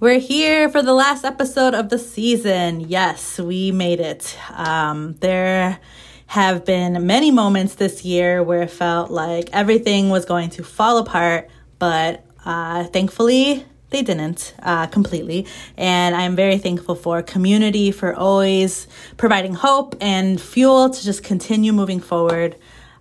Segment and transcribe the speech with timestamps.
[0.00, 2.78] We're here for the last episode of the season.
[2.78, 4.38] Yes, we made it.
[4.50, 5.80] Um, there
[6.28, 10.98] have been many moments this year where it felt like everything was going to fall
[10.98, 11.50] apart,
[11.80, 15.48] but uh, thankfully they didn't uh, completely.
[15.76, 18.86] And I'm very thankful for community for always
[19.16, 22.54] providing hope and fuel to just continue moving forward.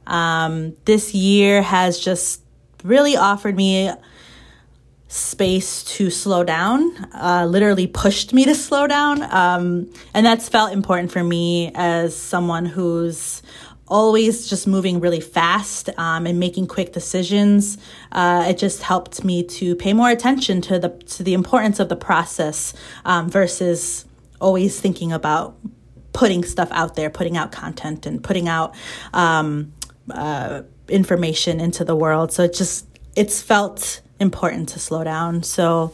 [0.07, 2.41] Um, this year has just
[2.83, 3.91] really offered me
[5.07, 9.23] space to slow down, uh, literally pushed me to slow down.
[9.23, 13.41] Um, and that's felt important for me as someone who's
[13.87, 17.77] always just moving really fast um, and making quick decisions.
[18.11, 21.87] Uh, it just helped me to pay more attention to the to the importance of
[21.89, 22.73] the process
[23.05, 24.05] um, versus
[24.41, 25.57] always thinking about
[26.13, 28.75] putting stuff out there, putting out content, and putting out
[29.13, 29.71] um,
[30.11, 32.31] uh, information into the world.
[32.31, 35.43] So it just it's felt important to slow down.
[35.43, 35.93] So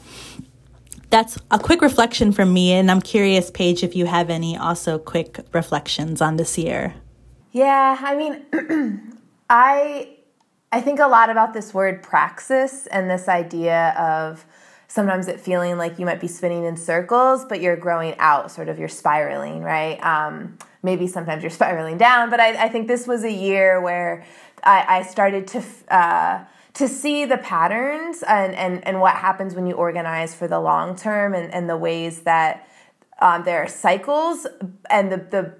[1.09, 4.97] that's a quick reflection from me, and I'm curious, Page, if you have any also
[4.97, 6.95] quick reflections on this year.
[7.51, 10.09] Yeah, I mean, I
[10.71, 14.43] I think a lot about this word praxis and this idea of
[14.87, 18.69] sometimes it feeling like you might be spinning in circles, but you're growing out, sort
[18.69, 20.03] of you're spiraling, right?
[20.03, 24.25] Um, maybe sometimes you're spiraling down, but I, I, think this was a year where
[24.63, 26.43] I, I started to uh,
[26.75, 30.95] to see the patterns and, and, and what happens when you organize for the long
[30.95, 32.67] term and, and the ways that
[33.19, 34.47] um, there are cycles
[34.89, 35.53] and the, the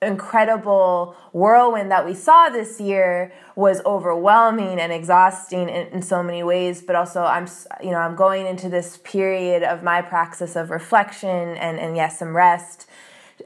[0.00, 6.40] incredible whirlwind that we saw this year was overwhelming and exhausting in, in, so many
[6.40, 7.48] ways but also i'm
[7.82, 12.16] you know i'm going into this period of my praxis of reflection and and yes
[12.20, 12.88] some rest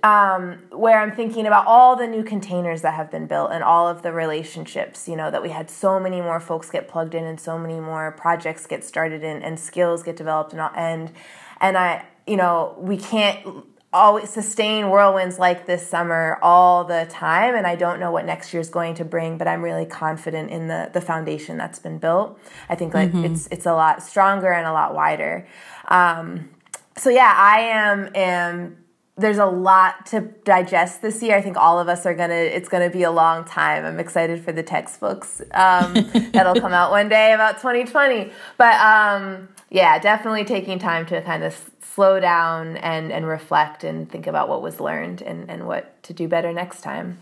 [0.02, 3.88] um, where I'm thinking about all the new containers that have been built and all
[3.88, 7.24] of the relationships, you know, that we had so many more folks get plugged in
[7.24, 11.12] and so many more projects get started in and skills get developed and all, and
[11.60, 17.54] and I, you know, we can't always sustain whirlwinds like this summer all the time
[17.54, 20.50] and I don't know what next year is going to bring but I'm really confident
[20.50, 22.38] in the the foundation that's been built.
[22.70, 23.26] I think like mm-hmm.
[23.26, 25.46] it's it's a lot stronger and a lot wider.
[25.88, 26.48] Um,
[26.96, 28.81] so yeah, I am am
[29.22, 31.36] there's a lot to digest this year.
[31.36, 32.34] I think all of us are gonna.
[32.34, 33.84] It's gonna be a long time.
[33.84, 35.94] I'm excited for the textbooks um,
[36.32, 38.30] that'll come out one day about 2020.
[38.58, 44.10] But um, yeah, definitely taking time to kind of slow down and and reflect and
[44.10, 47.18] think about what was learned and and what to do better next time.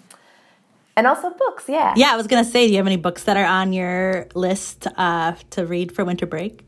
[0.97, 1.95] And also books, yeah.
[1.97, 4.87] Yeah, I was gonna say, do you have any books that are on your list
[4.97, 6.65] uh, to read for winter break?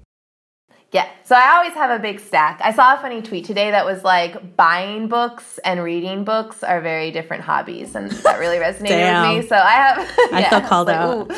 [0.92, 1.08] Yeah.
[1.24, 2.60] So I always have a big stack.
[2.62, 6.82] I saw a funny tweet today that was like buying books and reading books are
[6.82, 9.48] very different hobbies, and that really resonated with me.
[9.48, 9.98] So I have.
[10.30, 11.32] yeah, I feel called like, out.
[11.32, 11.36] Ooh.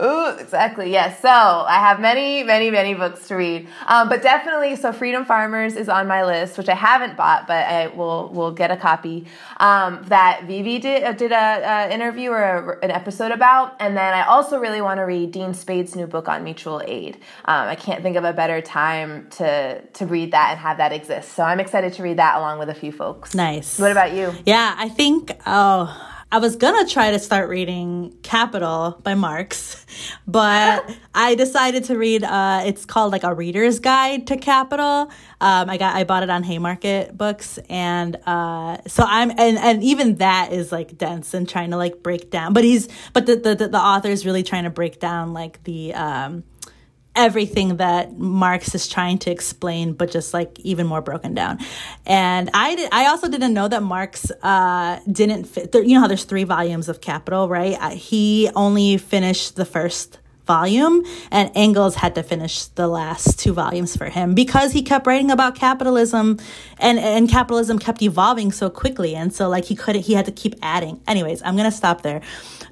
[0.00, 0.92] Ooh, exactly.
[0.92, 1.20] Yes.
[1.20, 3.68] So I have many, many, many books to read.
[3.86, 7.66] Um, but definitely, so Freedom Farmers is on my list, which I haven't bought, but
[7.66, 9.26] I will will get a copy.
[9.56, 13.96] Um, that Vivi did uh, did a, a interview or a, an episode about, and
[13.96, 17.16] then I also really want to read Dean Spade's new book on mutual aid.
[17.46, 20.92] Um, I can't think of a better time to to read that and have that
[20.92, 21.32] exist.
[21.32, 23.34] So I'm excited to read that along with a few folks.
[23.34, 23.78] Nice.
[23.80, 24.32] What about you?
[24.46, 25.32] Yeah, I think.
[25.44, 26.14] Oh.
[26.30, 29.86] I was gonna try to start reading Capital by Marx,
[30.26, 30.84] but
[31.14, 32.22] I decided to read.
[32.22, 35.10] Uh, it's called like a reader's guide to Capital.
[35.40, 39.82] Um, I got I bought it on Haymarket Books, and uh, so I'm and and
[39.82, 42.52] even that is like dense and trying to like break down.
[42.52, 45.94] But he's but the the the author is really trying to break down like the
[45.94, 46.44] um
[47.18, 51.58] everything that Marx is trying to explain, but just like even more broken down.
[52.06, 55.74] And I did, I also didn't know that Marx uh, didn't fit.
[55.74, 57.76] You know how there's three volumes of Capital, right?
[57.78, 63.52] Uh, he only finished the first volume and Engels had to finish the last two
[63.52, 66.38] volumes for him because he kept writing about capitalism
[66.78, 70.32] and and capitalism kept evolving so quickly and so like he couldn't he had to
[70.32, 71.02] keep adding.
[71.06, 72.22] Anyways, I'm going to stop there.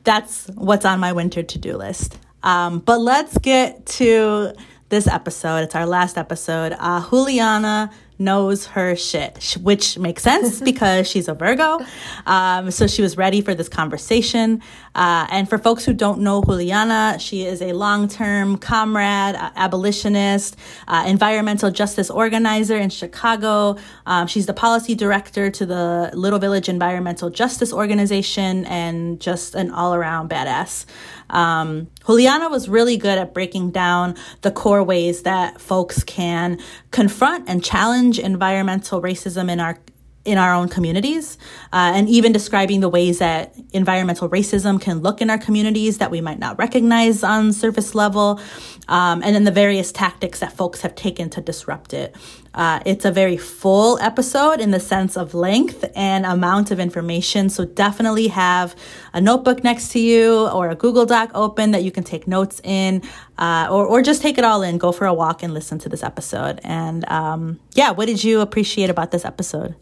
[0.04, 2.16] That's what's on my winter to-do list.
[2.46, 4.52] Um, but let's get to
[4.88, 5.58] this episode.
[5.58, 6.76] It's our last episode.
[6.78, 11.80] Uh, Juliana knows her shit, which makes sense because she's a Virgo.
[12.24, 14.62] Um, so she was ready for this conversation.
[14.94, 19.50] Uh, and for folks who don't know Juliana, she is a long term comrade, uh,
[19.56, 20.56] abolitionist,
[20.88, 23.76] uh, environmental justice organizer in Chicago.
[24.06, 29.70] Um, she's the policy director to the Little Village Environmental Justice Organization and just an
[29.70, 30.86] all around badass.
[31.30, 36.58] Um, Juliana was really good at breaking down the core ways that folks can
[36.90, 39.78] confront and challenge environmental racism in our
[40.24, 41.38] in our own communities,
[41.72, 46.10] uh, and even describing the ways that environmental racism can look in our communities that
[46.10, 48.40] we might not recognize on surface level,
[48.88, 52.16] um, and then the various tactics that folks have taken to disrupt it.
[52.56, 57.50] Uh, it's a very full episode in the sense of length and amount of information.
[57.50, 58.74] So definitely have
[59.12, 62.60] a notebook next to you or a Google Doc open that you can take notes
[62.64, 63.02] in,
[63.38, 64.78] uh, or, or just take it all in.
[64.78, 66.60] Go for a walk and listen to this episode.
[66.64, 69.76] And um, yeah, what did you appreciate about this episode?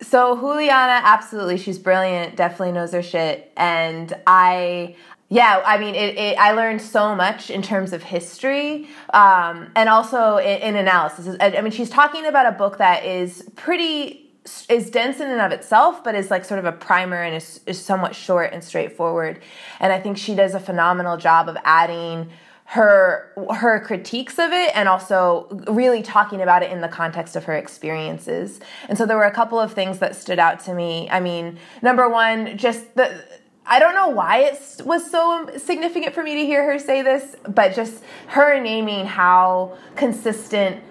[0.00, 2.36] So Juliana, absolutely, she's brilliant.
[2.36, 4.96] Definitely knows her shit, and I
[5.30, 9.88] yeah, I mean, it, it, I learned so much in terms of history um, and
[9.88, 11.36] also in, in analysis.
[11.38, 14.24] I, mean, she's talking about a book that is pretty
[14.70, 17.60] is dense in and of itself, but is like sort of a primer and is,
[17.66, 19.40] is somewhat short and straightforward.
[19.78, 22.30] And I think she does a phenomenal job of adding
[22.70, 27.44] her her critiques of it and also really talking about it in the context of
[27.44, 28.60] her experiences.
[28.90, 31.08] And so there were a couple of things that stood out to me.
[31.10, 33.24] I mean, number one, just the
[33.64, 37.36] I don't know why it was so significant for me to hear her say this,
[37.48, 40.82] but just her naming how consistent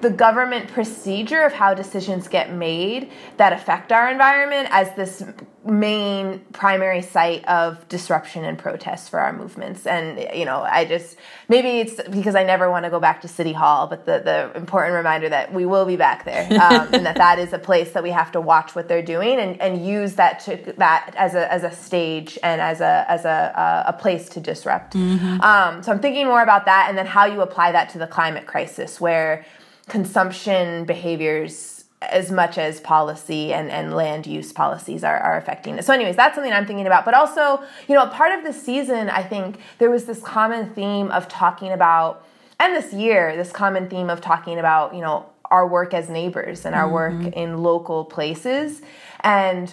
[0.00, 5.22] the government procedure of how decisions get made that affect our environment as this
[5.64, 11.16] main primary site of disruption and protest for our movements and you know i just
[11.48, 14.56] maybe it's because i never want to go back to city hall but the, the
[14.56, 17.92] important reminder that we will be back there um, and that that is a place
[17.92, 21.34] that we have to watch what they're doing and, and use that to that as
[21.34, 25.40] a, as a stage and as a as a, a place to disrupt mm-hmm.
[25.40, 28.06] um, so i'm thinking more about that and then how you apply that to the
[28.06, 29.44] climate crisis where
[29.88, 35.84] consumption behaviors as much as policy and, and land use policies are, are affecting it.
[35.84, 37.04] So, anyways, that's something I'm thinking about.
[37.04, 41.10] But also, you know, part of the season, I think there was this common theme
[41.10, 42.26] of talking about,
[42.60, 46.66] and this year, this common theme of talking about, you know, our work as neighbors
[46.66, 47.24] and our mm-hmm.
[47.24, 48.82] work in local places.
[49.20, 49.72] And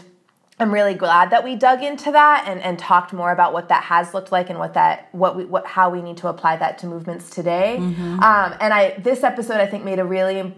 [0.63, 3.83] I'm really glad that we dug into that and, and talked more about what that
[3.83, 6.77] has looked like and what that what we what how we need to apply that
[6.79, 7.77] to movements today.
[7.79, 8.21] Mm-hmm.
[8.21, 10.55] Um, and I this episode I think made a really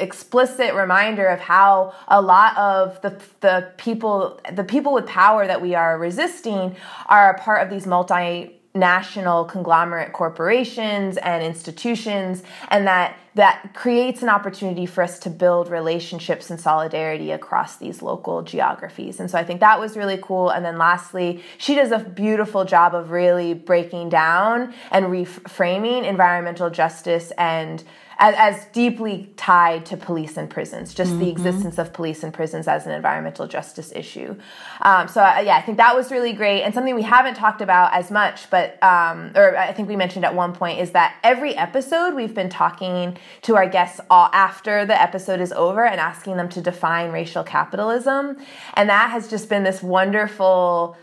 [0.00, 5.62] explicit reminder of how a lot of the the people the people with power that
[5.62, 6.74] we are resisting
[7.06, 14.30] are a part of these multinational conglomerate corporations and institutions and that that creates an
[14.30, 19.20] opportunity for us to build relationships and solidarity across these local geographies.
[19.20, 20.48] And so i think that was really cool.
[20.48, 26.70] And then lastly she does a beautiful job of really breaking down and reframing environmental
[26.70, 27.84] justice and
[28.18, 31.20] as, as deeply tied to police and prisons, just mm-hmm.
[31.20, 34.34] the existence of police and prisons as an environmental justice issue.
[34.80, 36.62] Um, so, uh, yeah, I think that was really great.
[36.62, 40.24] And something we haven't talked about as much, but, um, or I think we mentioned
[40.24, 44.86] at one point, is that every episode we've been talking to our guests all after
[44.86, 48.36] the episode is over and asking them to define racial capitalism.
[48.74, 50.96] And that has just been this wonderful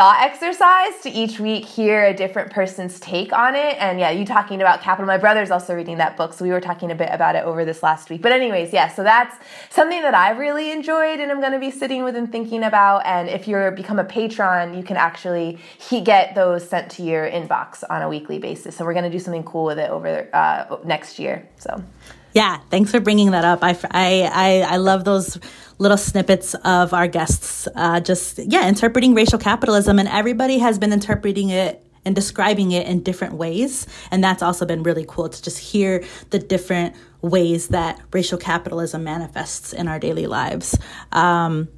[0.00, 3.76] thought exercise to each week hear a different person's take on it.
[3.78, 5.06] And yeah, you talking about capital.
[5.06, 7.66] My brother's also reading that book, so we were talking a bit about it over
[7.66, 8.22] this last week.
[8.22, 9.36] But anyways, yeah, so that's
[9.68, 13.04] something that I've really enjoyed and I'm going to be sitting with and thinking about.
[13.04, 17.30] And if you're become a patron, you can actually he get those sent to your
[17.30, 18.78] inbox on a weekly basis.
[18.78, 21.46] So we're going to do something cool with it over uh, next year.
[21.58, 21.84] So.
[22.32, 23.60] Yeah, thanks for bringing that up.
[23.62, 25.38] I, I, I, love those
[25.78, 29.98] little snippets of our guests uh, just, yeah, interpreting racial capitalism.
[29.98, 33.86] And everybody has been interpreting it and describing it in different ways.
[34.10, 39.04] And that's also been really cool to just hear the different ways that racial capitalism
[39.04, 40.78] manifests in our daily lives.
[41.12, 41.68] Um,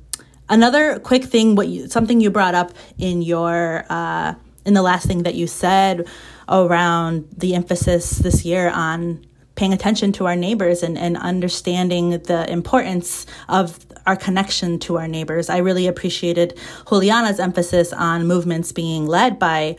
[0.48, 5.06] another quick thing, what you, something you brought up in your uh, in the last
[5.06, 6.06] thing that you said
[6.48, 9.24] around the emphasis this year on
[9.62, 15.06] paying attention to our neighbors and, and understanding the importance of our connection to our
[15.06, 15.48] neighbors.
[15.48, 19.76] I really appreciated Juliana's emphasis on movements being led by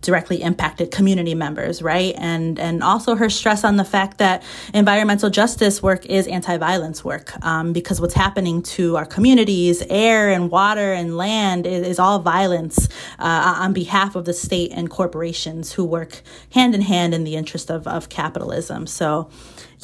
[0.00, 2.14] directly impacted community members, right?
[2.18, 4.42] And and also her stress on the fact that
[4.74, 10.50] environmental justice work is anti-violence work, um, because what's happening to our communities, air and
[10.50, 15.72] water and land, is, is all violence uh, on behalf of the state and corporations
[15.72, 18.86] who work hand in hand in the interest of of capitalism.
[18.86, 19.30] So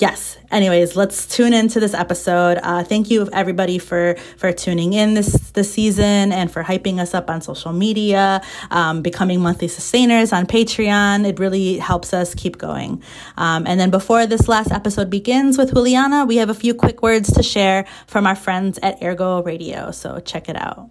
[0.01, 0.39] yes.
[0.51, 2.59] Anyways let's tune into this episode.
[2.63, 7.15] Uh, thank you everybody for for tuning in this this season and for hyping us
[7.15, 8.41] up on social media
[8.71, 11.27] um, becoming monthly sustainers on patreon.
[11.27, 13.03] It really helps us keep going.
[13.37, 17.03] Um, and then before this last episode begins with juliana we have a few quick
[17.03, 19.91] words to share from our friends at AirGo radio.
[19.91, 20.91] So check it out.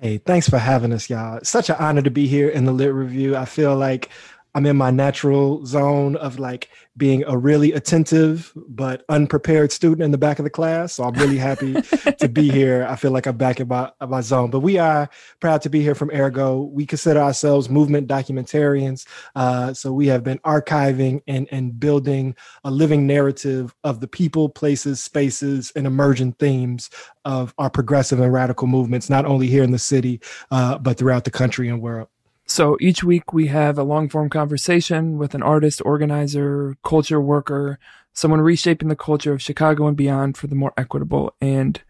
[0.00, 1.40] Hey thanks for having us y'all.
[1.42, 3.36] Such an honor to be here in the lit review.
[3.36, 4.10] I feel like
[4.58, 10.10] I'm in my natural zone of like being a really attentive but unprepared student in
[10.10, 10.94] the back of the class.
[10.94, 11.80] So I'm really happy
[12.18, 12.84] to be here.
[12.90, 14.50] I feel like I'm back in my, in my zone.
[14.50, 16.72] But we are proud to be here from AirGo.
[16.72, 19.06] We consider ourselves movement documentarians.
[19.36, 22.34] Uh, so we have been archiving and, and building
[22.64, 26.90] a living narrative of the people, places, spaces, and emerging themes
[27.24, 31.22] of our progressive and radical movements, not only here in the city, uh, but throughout
[31.22, 32.08] the country and world.
[32.48, 37.78] So each week we have a long form conversation with an artist, organizer, culture worker,
[38.14, 41.80] someone reshaping the culture of Chicago and beyond for the more equitable and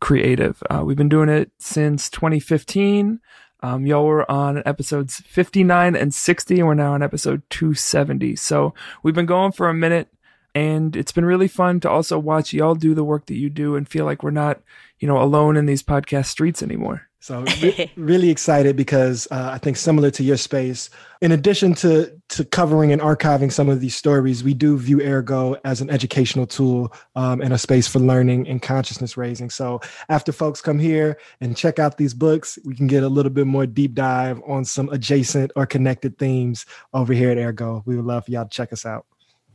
[0.00, 0.60] creative.
[0.68, 3.20] Uh, we've been doing it since 2015.
[3.60, 8.34] Um, y'all were on episodes 59 and 60, and we're now on episode 270.
[8.36, 10.08] So we've been going for a minute,
[10.52, 13.76] and it's been really fun to also watch y'all do the work that you do
[13.76, 14.60] and feel like we're not,
[14.98, 17.07] you know, alone in these podcast streets anymore.
[17.20, 20.88] So re- really excited because uh, I think similar to your space,
[21.20, 25.58] in addition to to covering and archiving some of these stories, we do view AirGo
[25.64, 29.50] as an educational tool um, and a space for learning and consciousness raising.
[29.50, 33.32] So after folks come here and check out these books, we can get a little
[33.32, 37.82] bit more deep dive on some adjacent or connected themes over here at AirGo.
[37.84, 39.06] We would love for y'all to check us out.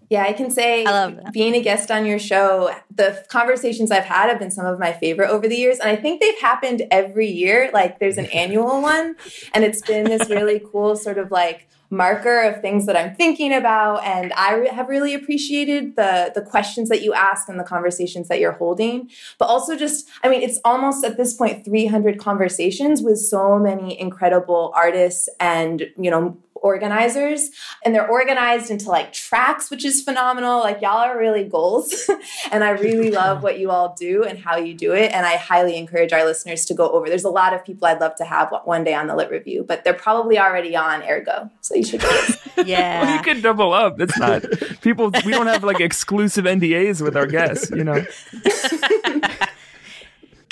[0.10, 4.30] Yeah, I can say I being a guest on your show, the conversations I've had
[4.30, 5.80] have been some of my favorite over the years.
[5.80, 7.70] And I think they've happened every year.
[7.74, 9.16] Like there's an annual one,
[9.54, 13.54] and it's been this really cool sort of like marker of things that I'm thinking
[13.54, 14.04] about.
[14.04, 18.28] And I re- have really appreciated the the questions that you ask and the conversations
[18.28, 19.10] that you're holding.
[19.38, 24.00] But also just, I mean, it's almost at this point 300 conversations with so many
[24.00, 27.52] incredible artists and you know organizers
[27.84, 30.60] and they're organized into like tracks, which is phenomenal.
[30.60, 32.10] Like y'all are really goals.
[32.52, 35.12] and I really love what you all do and how you do it.
[35.12, 37.08] And I highly encourage our listeners to go over.
[37.08, 39.64] There's a lot of people I'd love to have one day on the Lit Review,
[39.68, 41.52] but they're probably already on AirGo.
[41.62, 42.26] So you should go.
[42.66, 43.04] yeah.
[43.04, 44.00] well, you can double up.
[44.00, 44.44] It's not
[44.82, 48.06] people, we don't have like exclusive NDAs with our guests, you know?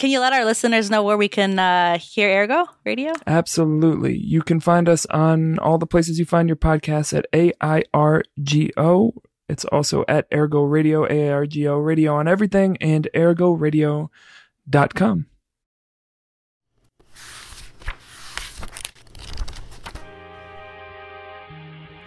[0.01, 3.13] Can you let our listeners know where we can uh, hear AirGo Radio?
[3.27, 4.17] Absolutely.
[4.17, 9.11] You can find us on all the places you find your podcasts at AIRGO.
[9.47, 15.25] It's also at AirGo Radio, AIRGO Radio on everything, and airgoradio.com.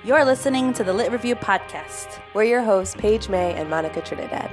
[0.04, 2.20] You're listening to the Lit Review Podcast.
[2.34, 4.50] We're your hosts, Page May and Monica Trinidad.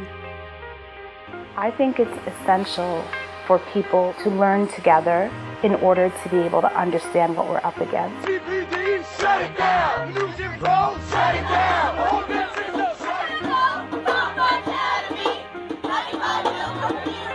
[1.58, 3.04] I think it's essential
[3.52, 5.30] for people to learn together
[5.62, 8.26] in order to be able to understand what we're up against.
[8.26, 10.14] CPD, shut it down!
[10.14, 12.30] Pro, shut it down!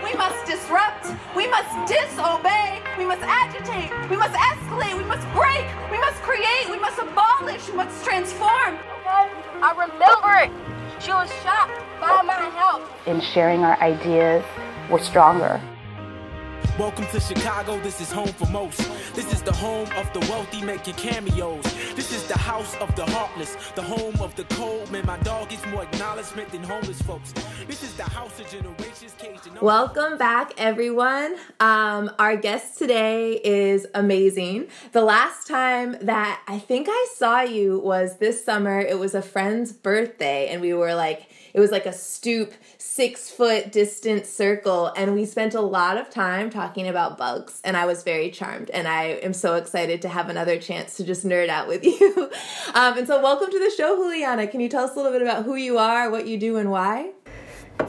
[0.02, 1.04] We must disrupt,
[1.36, 6.70] we must disobey, we must agitate, we must escalate, we must break, we must create,
[6.70, 8.78] we must abolish, we must transform.
[9.60, 11.02] I remember it.
[11.04, 11.68] She was shot
[12.00, 12.88] by my help.
[13.06, 14.42] In sharing our ideas,
[14.88, 15.60] we're stronger.
[16.78, 18.78] Welcome to Chicago, this is home for most.
[19.14, 21.62] This is the home of the wealthy making cameos.
[21.94, 24.90] This is the house of the heartless, the home of the cold.
[24.92, 27.32] Man, my dog gets more acknowledgement than homeless folks.
[27.66, 29.14] This is the house of generations
[29.62, 31.36] Welcome back, everyone.
[31.60, 34.68] Um, our guest today is amazing.
[34.92, 38.78] The last time that I think I saw you was this summer.
[38.78, 42.52] It was a friend's birthday, and we were like, it was like a stoop,
[42.86, 44.92] six foot distant circle.
[44.96, 47.60] And we spent a lot of time talking about bugs.
[47.64, 48.70] And I was very charmed.
[48.70, 52.30] And I am so excited to have another chance to just nerd out with you.
[52.74, 54.46] um, and so, welcome to the show, Juliana.
[54.46, 56.70] Can you tell us a little bit about who you are, what you do, and
[56.70, 57.10] why?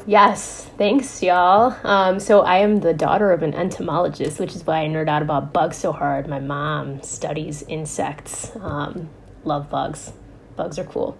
[0.05, 1.75] Yes, thanks, y'all.
[1.87, 5.21] Um, so I am the daughter of an entomologist, which is why I nerd out
[5.21, 6.27] about bugs so hard.
[6.27, 8.51] My mom studies insects.
[8.59, 9.09] Um,
[9.43, 10.11] love bugs.
[10.55, 11.17] Bugs are cool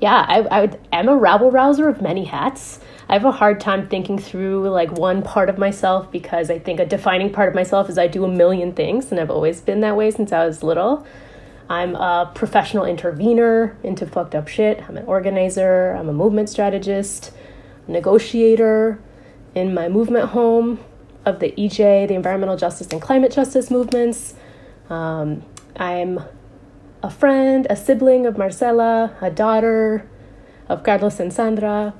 [0.00, 2.80] yeah, I, I am a rabble rouser of many hats.
[3.08, 6.78] I have a hard time thinking through like one part of myself because I think
[6.78, 9.80] a defining part of myself is I do a million things, and I've always been
[9.80, 11.06] that way since I was little.
[11.70, 14.82] I'm a professional intervener into fucked up shit.
[14.88, 15.92] I'm an organizer.
[15.92, 17.32] I'm a movement strategist,
[17.86, 19.00] negotiator
[19.54, 20.78] in my movement home
[21.24, 24.34] of the EJ, the environmental justice and climate justice movements.
[24.88, 25.42] Um,
[25.76, 26.20] I'm
[27.02, 30.08] a friend, a sibling of Marcela, a daughter
[30.68, 31.94] of Carlos and Sandra.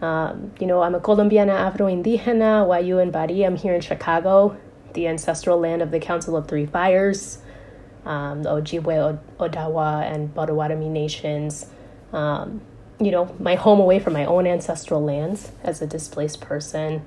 [0.00, 3.44] Um, you know, I'm a Colombiana Afro-Indígena, Wayuu and Bari.
[3.44, 4.56] I'm here in Chicago,
[4.92, 7.38] the ancestral land of the Council of Three Fires,
[8.04, 11.66] um, the Ojibwe, Odawa, and Potawatomi nations.
[12.12, 12.60] Um,
[13.00, 17.04] you know, my home away from my own ancestral lands as a displaced person.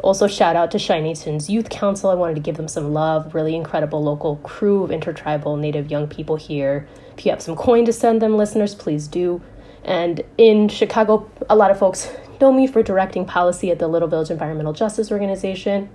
[0.00, 2.10] Also, shout out to Chi-Nations Youth Council.
[2.10, 3.34] I wanted to give them some love.
[3.34, 6.86] Really incredible local crew of intertribal Native young people here.
[7.16, 9.42] If you have some coin to send them, listeners, please do.
[9.84, 14.08] And in Chicago, a lot of folks know me for directing policy at the Little
[14.08, 15.88] Village Environmental Justice Organization.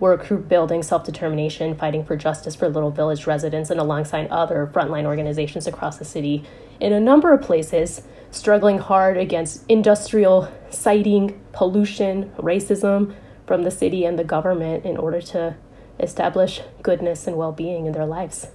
[0.00, 4.28] We're a group building self determination, fighting for justice for Little Village residents, and alongside
[4.28, 6.44] other frontline organizations across the city
[6.78, 13.14] in a number of places, struggling hard against industrial siting, pollution, racism
[13.48, 15.56] from the city and the government in order to
[15.98, 18.46] establish goodness and well being in their lives.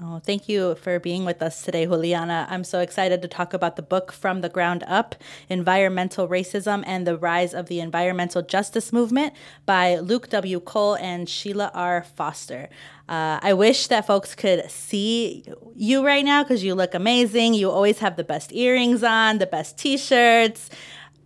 [0.00, 2.46] Oh, thank you for being with us today, Juliana.
[2.48, 5.14] I'm so excited to talk about the book From the Ground Up
[5.50, 9.34] Environmental Racism and the Rise of the Environmental Justice Movement
[9.66, 10.60] by Luke W.
[10.60, 12.02] Cole and Sheila R.
[12.02, 12.70] Foster.
[13.08, 15.44] Uh, I wish that folks could see
[15.76, 17.52] you right now because you look amazing.
[17.52, 20.70] You always have the best earrings on, the best t shirts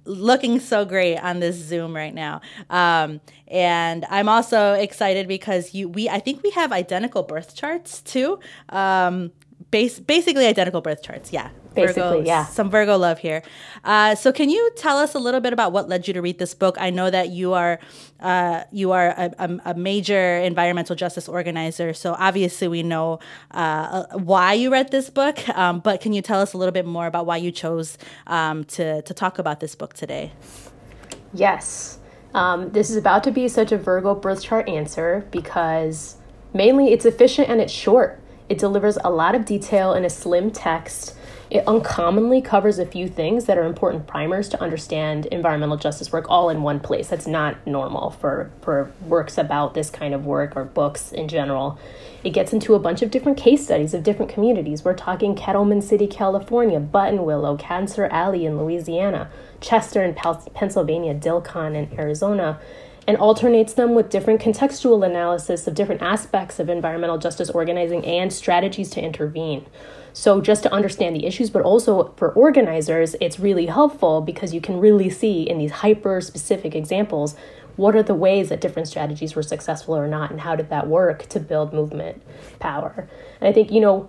[0.07, 2.41] looking so great on this Zoom right now.
[2.71, 8.01] Um, and I'm also excited because you we I think we have identical birth charts
[8.03, 8.39] too.
[8.71, 9.33] Um,
[9.71, 11.33] base, basically identical birth charts.
[11.33, 11.51] Yeah.
[11.77, 12.47] Basically, Virgo, yeah.
[12.47, 13.43] Some Virgo love here.
[13.85, 16.39] Uh, so, can you tell us a little bit about what led you to read
[16.39, 16.77] this book?
[16.81, 17.79] I know that you are
[18.21, 24.05] uh, you are a, a, a, major environmental justice organizer, so obviously we know uh,
[24.13, 25.47] why you read this book.
[25.51, 28.65] Um, but can you tell us a little bit more about why you chose um,
[28.65, 30.33] to to talk about this book today?
[31.33, 31.99] Yes,
[32.35, 36.17] um, this is about to be such a Virgo birth chart answer because
[36.53, 38.21] mainly it's efficient and it's short.
[38.49, 41.17] It delivers a lot of detail in a slim text
[41.49, 46.27] it uncommonly covers a few things that are important primers to understand environmental justice work
[46.29, 47.09] all in one place.
[47.09, 51.79] That's not normal for, for works about this kind of work or books in general.
[52.25, 54.85] It gets into a bunch of different case studies of different communities.
[54.85, 61.99] We're talking Kettleman City, California, Buttonwillow, Cancer Alley in Louisiana, Chester in Pennsylvania, Dilkon in
[61.99, 62.59] Arizona
[63.07, 68.33] and alternates them with different contextual analysis of different aspects of environmental justice organizing and
[68.33, 69.65] strategies to intervene.
[70.17, 74.63] So, just to understand the issues, but also for organizers, it's really helpful because you
[74.63, 77.37] can really see in these hyper specific examples
[77.77, 80.87] what are the ways that different strategies were successful or not, and how did that
[80.87, 82.23] work to build movement
[82.61, 83.07] power.
[83.43, 84.09] And I think, you know,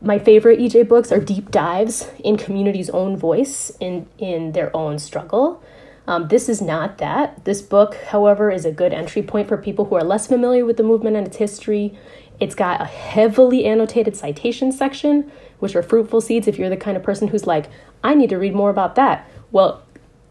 [0.00, 4.98] my favorite EJ books are deep dives in community's own voice in, in their own
[4.98, 5.62] struggle.
[6.06, 7.44] Um, this is not that.
[7.44, 10.78] This book, however, is a good entry point for people who are less familiar with
[10.78, 11.94] the movement and its history.
[12.40, 15.30] It's got a heavily annotated citation section,
[15.62, 17.70] which are fruitful seeds if you're the kind of person who's like,
[18.02, 19.30] I need to read more about that.
[19.52, 19.80] Well,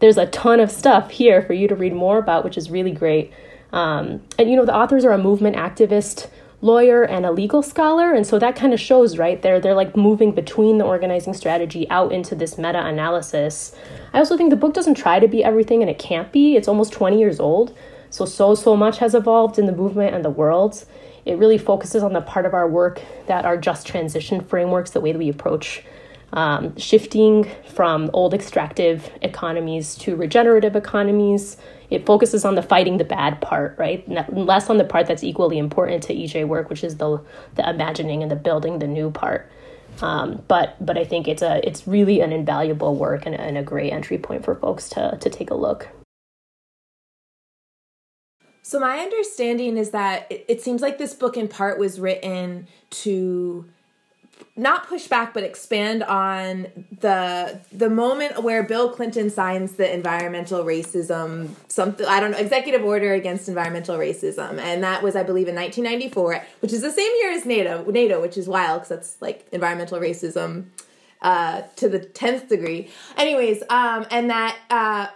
[0.00, 2.90] there's a ton of stuff here for you to read more about, which is really
[2.90, 3.32] great.
[3.72, 6.28] Um, and you know, the authors are a movement activist,
[6.60, 9.40] lawyer, and a legal scholar, and so that kind of shows, right?
[9.40, 13.74] They're they're like moving between the organizing strategy out into this meta analysis.
[14.12, 16.56] I also think the book doesn't try to be everything, and it can't be.
[16.56, 17.74] It's almost 20 years old,
[18.10, 20.84] so so so much has evolved in the movement and the world.
[21.24, 25.00] It really focuses on the part of our work that are just transition frameworks, the
[25.00, 25.82] way that we approach
[26.32, 31.56] um, shifting from old extractive economies to regenerative economies.
[31.90, 34.08] It focuses on the fighting the bad part, right?
[34.32, 37.20] Less on the part that's equally important to EJ work, which is the
[37.54, 39.50] the imagining and the building the new part.
[40.00, 43.62] Um, but but I think it's a it's really an invaluable work and, and a
[43.62, 45.88] great entry point for folks to to take a look.
[48.62, 52.68] So, my understanding is that it, it, seems like this book, in part, was written
[52.90, 53.68] to
[54.56, 56.66] not push back but expand on
[57.00, 62.84] the the moment where Bill Clinton signs the environmental racism something I don't know executive
[62.84, 64.58] order against environmental racism.
[64.58, 68.20] And that was I believe in 1994 which is the same year as NATO NATO
[68.20, 70.66] which is wild because that's like environmental racism
[71.22, 72.90] uh, to the 10th degree.
[73.16, 75.06] Anyways um, and that uh,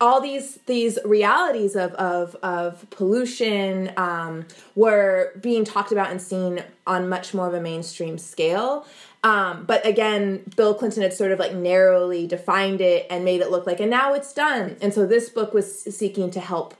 [0.00, 6.62] all these these realities of of of pollution um, were being talked about and seen
[6.86, 8.86] on much more of a mainstream scale.
[9.24, 13.50] Um, but again, Bill Clinton had sort of like narrowly defined it and made it
[13.50, 14.76] look like, and now it's done.
[14.80, 16.74] And so this book was seeking to help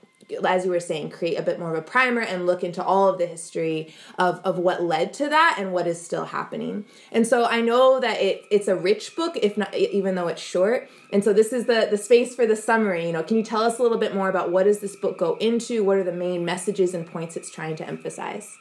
[0.45, 3.09] as you were saying, create a bit more of a primer and look into all
[3.09, 6.85] of the history of, of what led to that and what is still happening.
[7.13, 10.43] And so I know that it it's a rich book, if not even though it's
[10.43, 10.89] short.
[11.13, 13.07] And so this is the the space for the summary.
[13.07, 15.19] You know, can you tell us a little bit more about what does this book
[15.19, 15.85] go into?
[15.85, 18.59] What are the main messages and points it's trying to emphasize?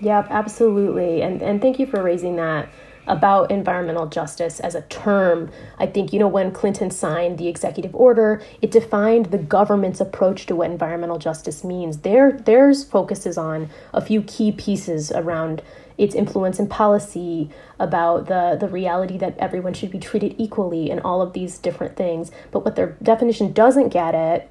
[0.00, 1.22] Yep, absolutely.
[1.22, 2.68] And and thank you for raising that
[3.06, 5.50] about environmental justice as a term.
[5.78, 10.46] I think, you know, when Clinton signed the executive order, it defined the government's approach
[10.46, 11.98] to what environmental justice means.
[11.98, 15.62] Their, theirs focuses on a few key pieces around
[15.96, 21.00] its influence in policy, about the, the reality that everyone should be treated equally, and
[21.02, 22.32] all of these different things.
[22.50, 24.48] But what their definition doesn't get at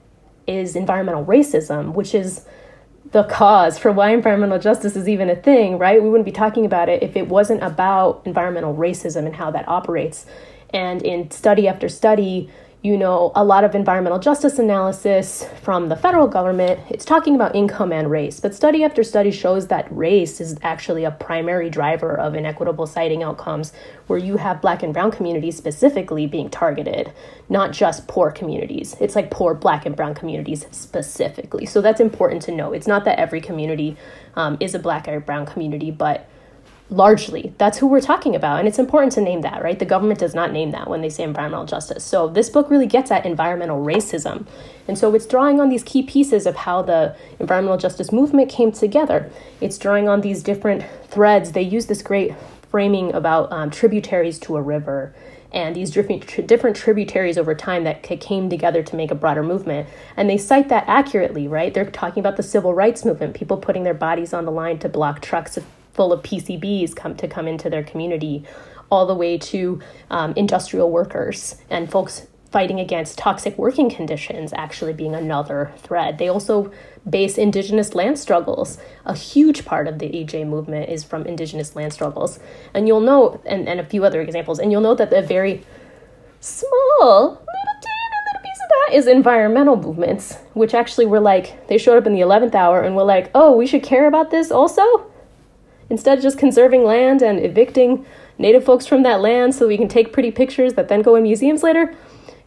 [0.47, 2.45] is environmental racism, which is
[3.13, 6.01] the cause for why environmental justice is even a thing, right?
[6.01, 9.67] We wouldn't be talking about it if it wasn't about environmental racism and how that
[9.67, 10.25] operates.
[10.71, 12.49] And in study after study,
[12.83, 17.55] you know, a lot of environmental justice analysis from the federal government, it's talking about
[17.55, 18.41] income and race.
[18.41, 23.23] But study after study shows that race is actually a primary driver of inequitable siting
[23.23, 23.71] outcomes,
[24.07, 27.13] where you have black and brown communities specifically being targeted,
[27.47, 28.97] not just poor communities.
[28.99, 31.65] It's like poor black and brown communities specifically.
[31.65, 32.73] So that's important to know.
[32.73, 33.95] It's not that every community
[34.35, 36.27] um, is a black or brown community, but
[36.93, 37.53] largely.
[37.57, 39.79] That's who we're talking about and it's important to name that right?
[39.79, 42.03] The government does not name that when they say environmental justice.
[42.03, 44.45] So this book really gets at environmental racism.
[44.87, 48.71] And so it's drawing on these key pieces of how the environmental justice movement came
[48.71, 49.31] together.
[49.61, 51.53] It's drawing on these different threads.
[51.53, 52.33] They use this great
[52.69, 55.13] framing about um, tributaries to a river
[55.53, 59.87] and these different, different tributaries over time that came together to make a broader movement.
[60.17, 61.71] And they cite that accurately, right?
[61.73, 64.89] They're talking about the civil rights movement, people putting their bodies on the line to
[64.89, 65.59] block trucks
[65.93, 68.43] full of PCBs come to come into their community,
[68.89, 69.79] all the way to
[70.09, 76.19] um, industrial workers and folks fighting against toxic working conditions actually being another thread.
[76.19, 76.71] They also
[77.09, 78.77] base indigenous land struggles.
[79.05, 82.39] A huge part of the EJ movement is from indigenous land struggles.
[82.71, 85.65] And you'll note, and, and a few other examples, and you'll note that the very
[86.41, 86.69] small
[87.01, 91.97] little tiny little piece of that is environmental movements, which actually were like, they showed
[91.97, 95.07] up in the 11th hour and were like, oh, we should care about this also?
[95.93, 98.03] Instead of just conserving land and evicting
[98.39, 101.21] native folks from that land so we can take pretty pictures that then go in
[101.21, 101.93] museums later,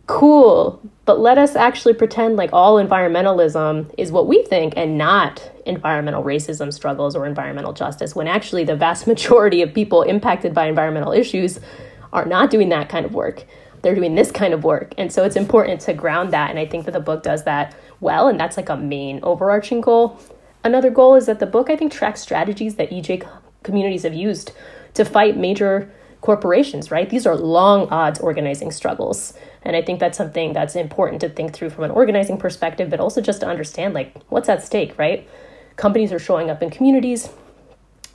[0.09, 0.83] cool.
[1.05, 6.25] But let us actually pretend like all environmentalism is what we think and not environmental
[6.25, 11.13] racism struggles or environmental justice, when actually the vast majority of people impacted by environmental
[11.13, 11.61] issues
[12.13, 13.45] are not doing that kind of work.
[13.83, 14.93] They're doing this kind of work.
[14.99, 16.51] And so it's important to ground that.
[16.51, 18.27] And I think that the book does that well.
[18.27, 20.19] And that's like a main overarching goal.
[20.67, 23.21] Another goal is that the book, I think, tracks strategies that EJ
[23.67, 24.53] communities have used
[24.95, 27.09] to fight major corporations, right?
[27.11, 29.35] These are long odds organizing struggles.
[29.63, 33.01] And I think that's something that's important to think through from an organizing perspective, but
[33.01, 35.29] also just to understand like what's at stake, right?
[35.77, 37.29] Companies are showing up in communities,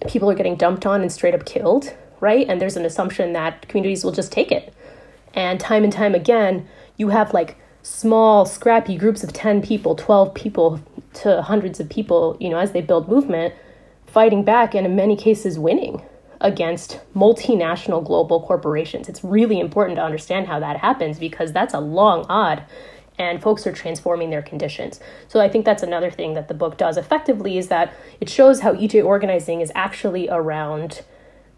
[0.08, 2.48] people are getting dumped on and straight up killed, right?
[2.50, 4.74] And there's an assumption that communities will just take it.
[5.34, 10.34] And time and time again, you have like small, scrappy groups of 10 people, 12
[10.34, 10.82] people
[11.14, 13.54] to hundreds of people, you know, as they build movement,
[14.12, 16.02] fighting back and in many cases winning
[16.40, 19.08] against multinational global corporations.
[19.08, 22.64] It's really important to understand how that happens because that's a long odd
[23.20, 25.00] and folks are transforming their conditions.
[25.28, 28.62] So I think that's another thing that the book does effectively is that it shows
[28.62, 31.04] how EJ organizing is actually around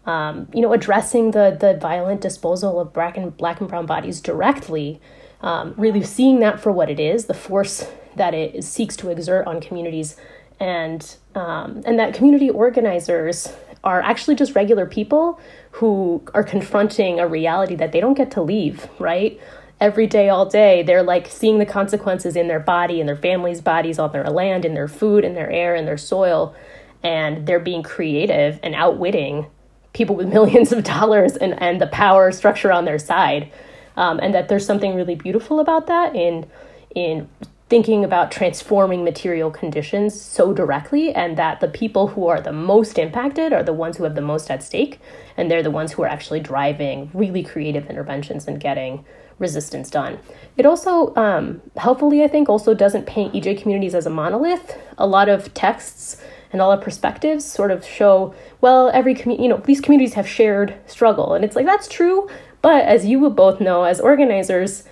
[0.06, 4.20] um, you know, addressing the the violent disposal of black and black and brown bodies
[4.20, 5.00] directly,
[5.40, 9.46] um, really seeing that for what it is, the force that it seeks to exert
[9.46, 10.16] on communities
[10.60, 15.38] and um, and that community organizers are actually just regular people
[15.72, 19.38] who are confronting a reality that they don't get to leave right?
[19.80, 23.60] Every day all day they're like seeing the consequences in their body and their families
[23.60, 26.54] bodies on their land in their food in their air in their soil.
[27.02, 29.46] And they're being creative and outwitting
[29.92, 33.50] people with millions of dollars and, and the power structure on their side.
[33.96, 36.46] Um, and that there's something really beautiful about that in
[36.94, 37.28] in
[37.74, 43.00] thinking about transforming material conditions so directly and that the people who are the most
[43.00, 45.00] impacted are the ones who have the most at stake
[45.36, 49.04] and they're the ones who are actually driving really creative interventions and getting
[49.40, 50.16] resistance done.
[50.56, 54.78] It also um, helpfully i think also doesn't paint ej communities as a monolith.
[54.96, 59.48] A lot of texts and all the perspectives sort of show well every community you
[59.48, 62.28] know these communities have shared struggle and it's like that's true
[62.62, 64.84] but as you will both know as organizers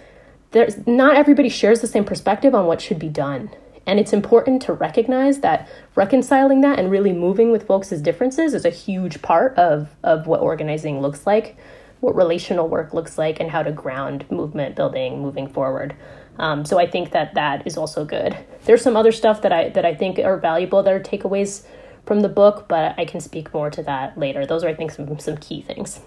[0.53, 3.51] there's not everybody shares the same perspective on what should be done.
[3.87, 8.65] And it's important to recognize that reconciling that and really moving with folks' differences is
[8.65, 11.57] a huge part of, of what organizing looks like,
[12.01, 15.97] what relational work looks like, and how to ground movement building moving forward.
[16.39, 18.37] Um, so I think that that is also good.
[18.65, 21.67] There's some other stuff that I that I think are valuable that are takeaways
[22.07, 24.47] from the book, but I can speak more to that later.
[24.47, 26.01] Those are I think some some key things.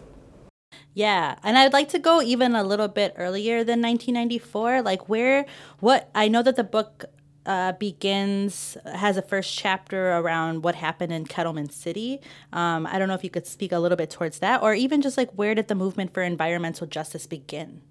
[0.95, 4.81] Yeah, and I'd like to go even a little bit earlier than 1994.
[4.81, 5.45] Like where,
[5.81, 7.03] what I know that the book
[7.45, 12.21] uh, begins has a first chapter around what happened in Kettleman City.
[12.53, 15.01] Um, I don't know if you could speak a little bit towards that, or even
[15.01, 17.81] just like where did the movement for environmental justice begin?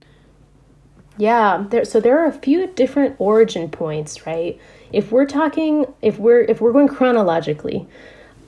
[1.19, 4.59] Yeah, there, so there are a few different origin points, right?
[4.93, 7.87] If we're talking, if we're if we're going chronologically,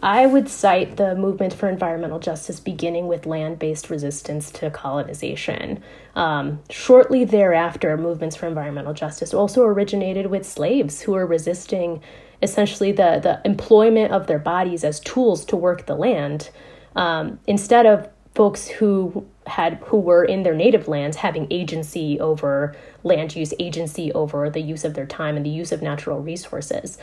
[0.02, 5.82] I would cite the movement for environmental justice beginning with land based resistance to colonization.
[6.14, 12.02] Um, shortly thereafter, movements for environmental justice also originated with slaves who were resisting
[12.42, 16.50] essentially the, the employment of their bodies as tools to work the land
[16.94, 22.76] um, instead of folks who had who were in their native lands having agency over
[23.02, 26.98] land use agency over the use of their time and the use of natural resources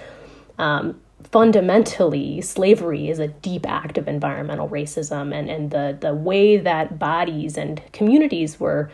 [0.60, 1.00] um,
[1.32, 7.00] fundamentally slavery is a deep act of environmental racism and, and the, the way that
[7.00, 8.92] bodies and communities were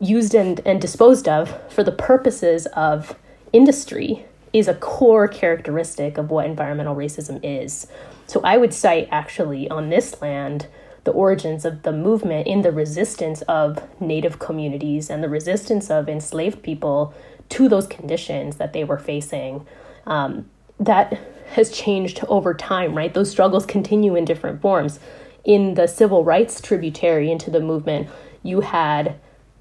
[0.00, 3.16] used and, and disposed of for the purposes of
[3.52, 7.86] industry is a core characteristic of what environmental racism is.
[8.26, 10.66] So I would cite actually on this land
[11.04, 16.08] the origins of the movement in the resistance of native communities and the resistance of
[16.08, 17.14] enslaved people
[17.48, 19.66] to those conditions that they were facing.
[20.06, 21.18] Um, that
[21.52, 23.12] has changed over time, right?
[23.12, 25.00] Those struggles continue in different forms.
[25.44, 28.08] In the civil rights tributary into the movement,
[28.42, 29.16] you had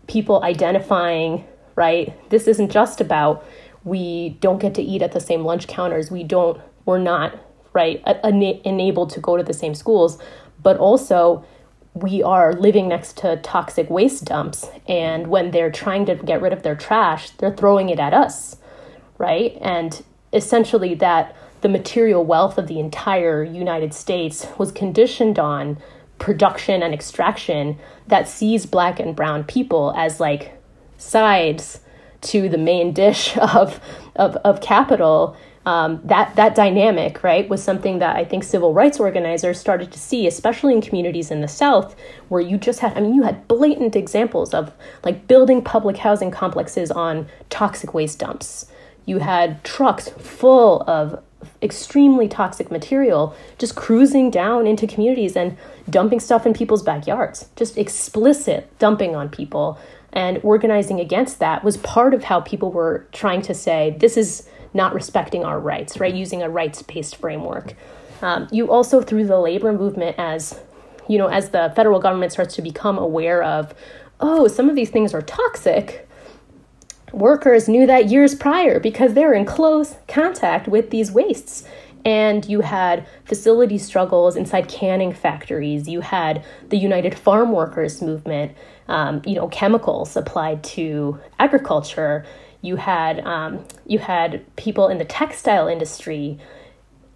[0.08, 2.14] people identifying, right?
[2.30, 3.46] This isn't just about
[3.84, 7.40] we don't get to eat at the same lunch counters, we don't, we're not,
[7.74, 8.02] right,
[8.34, 10.18] enabled to go to the same schools,
[10.62, 11.46] but also
[11.94, 14.68] we are living next to toxic waste dumps.
[14.88, 18.58] And when they're trying to get rid of their trash, they're throwing it at us,
[19.18, 19.58] right?
[19.62, 25.78] And essentially, that the material wealth of the entire United States was conditioned on
[26.20, 30.54] production and extraction that sees black and brown people as like
[30.98, 31.80] sides
[32.22, 33.80] to the main dish of
[34.16, 35.38] of, of capital
[35.68, 40.00] um, that that dynamic right was something that I think civil rights organizers started to
[40.00, 41.94] see, especially in communities in the South,
[42.30, 44.72] where you just had I mean you had blatant examples of
[45.04, 48.68] like building public housing complexes on toxic waste dumps.
[49.08, 51.24] You had trucks full of
[51.64, 55.58] extremely toxic material just cruising down into communities and
[55.90, 59.80] dumping stuff in people's backyards, just explicit dumping on people.
[60.14, 64.48] And organizing against that was part of how people were trying to say, this is
[64.74, 66.14] not respecting our rights, right?
[66.14, 67.74] Using a rights based framework.
[68.22, 70.60] Um, you also, through the labor movement, as
[71.08, 73.74] you know, as the federal government starts to become aware of,
[74.20, 76.07] oh, some of these things are toxic,
[77.14, 81.64] workers knew that years prior because they were in close contact with these wastes.
[82.06, 85.90] And you had facility struggles inside canning factories.
[85.90, 88.54] You had the United Farm Workers movement,
[88.88, 92.26] um, you know, chemicals applied to agriculture.
[92.62, 96.40] You had um, you had people in the textile industry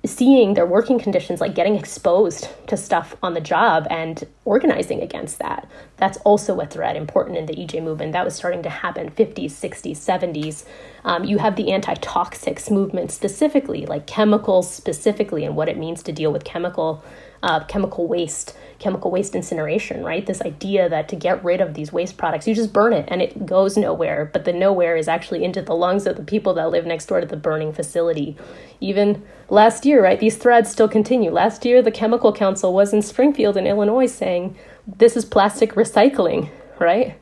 [0.04, 5.38] seeing their working conditions like getting exposed to stuff on the job and organizing against
[5.40, 5.70] that.
[5.98, 8.14] That's also a threat important in the ej movement.
[8.14, 10.66] That was starting to happen 50s 60s 70s
[11.04, 16.12] um, you have the anti-toxics movement specifically like chemicals specifically and what it means to
[16.12, 17.04] deal with chemical
[17.44, 20.26] uh, chemical waste chemical waste incineration, right?
[20.26, 23.22] This idea that to get rid of these waste products, you just burn it and
[23.22, 26.72] it goes nowhere, but the nowhere is actually into the lungs of the people that
[26.72, 28.36] live next door to the burning facility.
[28.80, 31.30] Even last year, right, these threads still continue.
[31.30, 36.50] Last year, the Chemical Council was in Springfield in Illinois saying this is plastic recycling,
[36.80, 37.18] right?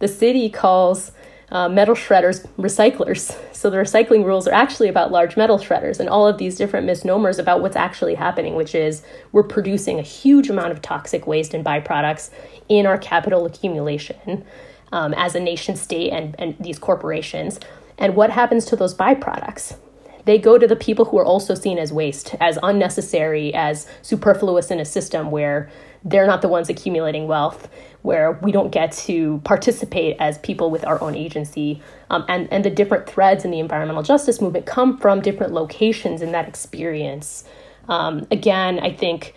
[0.00, 1.12] The city calls
[1.50, 3.36] uh, metal shredders recyclers.
[3.54, 6.86] So the recycling rules are actually about large metal shredders and all of these different
[6.86, 11.54] misnomers about what's actually happening, which is we're producing a huge amount of toxic waste
[11.54, 12.30] and byproducts
[12.68, 14.44] in our capital accumulation
[14.92, 17.58] um, as a nation state and, and these corporations.
[17.96, 19.76] And what happens to those byproducts?
[20.24, 24.70] They go to the people who are also seen as waste, as unnecessary, as superfluous
[24.70, 25.70] in a system where
[26.04, 27.68] they're not the ones accumulating wealth
[28.02, 31.82] where we don't get to participate as people with our own agency.
[32.10, 36.22] Um, and, and the different threads in the environmental justice movement come from different locations
[36.22, 37.44] in that experience.
[37.88, 39.34] Um, again, I think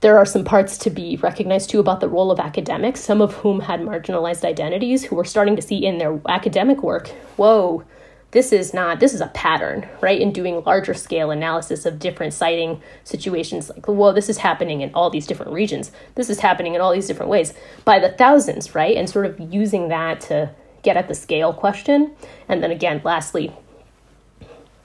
[0.00, 3.34] there are some parts to be recognized too about the role of academics, some of
[3.34, 7.84] whom had marginalized identities, who were starting to see in their academic work, whoa,
[8.32, 12.32] this is not this is a pattern right in doing larger scale analysis of different
[12.32, 15.90] siting situations like well this is happening in all these different regions.
[16.14, 17.54] This is happening in all these different ways.
[17.84, 20.50] By the thousands right and sort of using that to
[20.82, 22.12] get at the scale question.
[22.48, 23.52] And then again lastly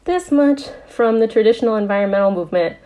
[0.06, 2.78] this much from the traditional environmental movement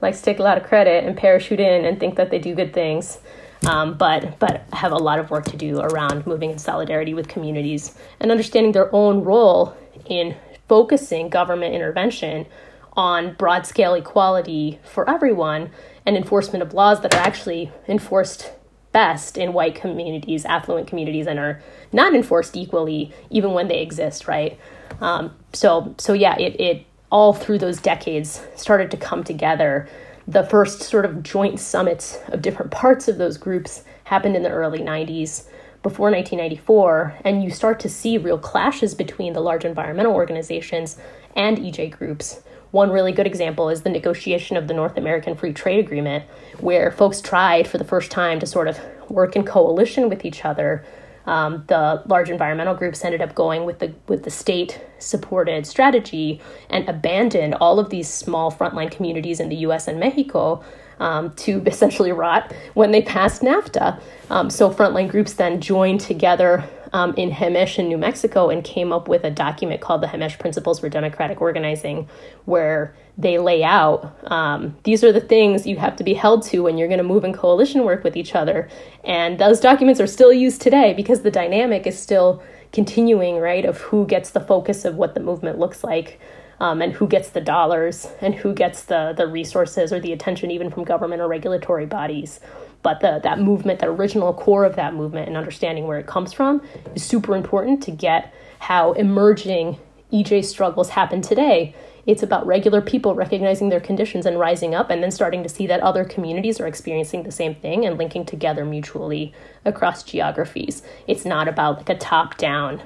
[0.00, 2.54] likes to take a lot of credit and parachute in and think that they do
[2.54, 3.18] good things.
[3.66, 7.26] Um, but but have a lot of work to do around moving in solidarity with
[7.26, 9.76] communities and understanding their own role
[10.08, 10.36] in
[10.68, 12.46] focusing government intervention
[12.94, 15.70] on broad scale equality for everyone
[16.04, 18.52] and enforcement of laws that are actually enforced
[18.92, 24.26] best in white communities, affluent communities, and are not enforced equally even when they exist,
[24.26, 24.58] right?
[25.00, 29.88] Um, so, so yeah, it, it all through those decades started to come together
[30.26, 34.50] the first sort of joint summits of different parts of those groups happened in the
[34.50, 35.48] early 90s
[35.82, 40.98] before 1994 and you start to see real clashes between the large environmental organizations
[41.36, 45.52] and EJ groups one really good example is the negotiation of the North American Free
[45.52, 46.24] Trade Agreement,
[46.60, 50.44] where folks tried for the first time to sort of work in coalition with each
[50.44, 50.84] other.
[51.24, 56.40] Um, the large environmental groups ended up going with the with the state supported strategy
[56.70, 59.88] and abandoned all of these small frontline communities in the U.S.
[59.88, 60.62] and Mexico
[61.00, 64.00] um, to essentially rot when they passed NAFTA.
[64.30, 68.92] Um, so frontline groups then joined together um, in Jemez in New Mexico and came
[68.92, 72.08] up with a document called the Jemez Principles for Democratic Organizing,
[72.44, 76.62] where they lay out um, these are the things you have to be held to
[76.62, 78.68] when you're going to move in coalition work with each other.
[79.04, 83.78] And those documents are still used today because the dynamic is still continuing, right, of
[83.78, 86.20] who gets the focus of what the movement looks like.
[86.60, 90.50] Um, and who gets the dollars and who gets the the resources or the attention
[90.50, 92.40] even from government or regulatory bodies
[92.82, 96.32] but the, that movement, that original core of that movement and understanding where it comes
[96.32, 96.62] from
[96.94, 99.78] is super important to get how emerging
[100.12, 101.74] EJ struggles happen today.
[102.06, 105.66] It's about regular people recognizing their conditions and rising up and then starting to see
[105.66, 110.82] that other communities are experiencing the same thing and linking together mutually across geographies.
[111.06, 112.80] It's not about like a top down,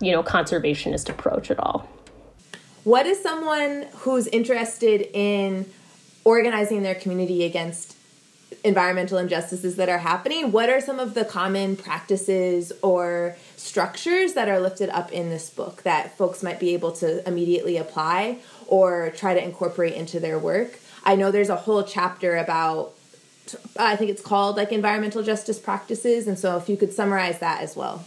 [0.00, 1.88] you know, conservationist approach at all.
[2.88, 5.66] What is someone who's interested in
[6.24, 7.94] organizing their community against
[8.64, 14.48] environmental injustices that are happening, what are some of the common practices or structures that
[14.48, 19.10] are lifted up in this book that folks might be able to immediately apply or
[19.10, 20.78] try to incorporate into their work?
[21.04, 22.94] I know there's a whole chapter about
[23.76, 27.60] I think it's called like environmental justice practices and so if you could summarize that
[27.60, 28.06] as well.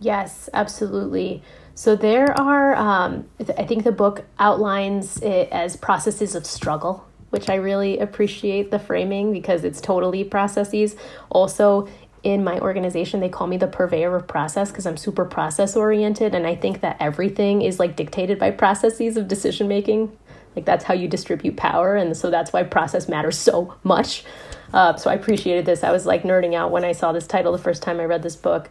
[0.00, 1.42] Yes, absolutely.
[1.78, 7.48] So there are, um, I think the book outlines it as processes of struggle which
[7.48, 10.96] I really appreciate the framing because it's totally processes.
[11.30, 11.88] Also,
[12.22, 16.34] in my organization, they call me the purveyor of process because I'm super process oriented.
[16.34, 20.16] And I think that everything is like dictated by processes of decision making.
[20.56, 21.96] Like that's how you distribute power.
[21.96, 24.24] And so that's why process matters so much.
[24.72, 25.84] Uh, so I appreciated this.
[25.84, 28.22] I was like nerding out when I saw this title the first time I read
[28.22, 28.70] this book.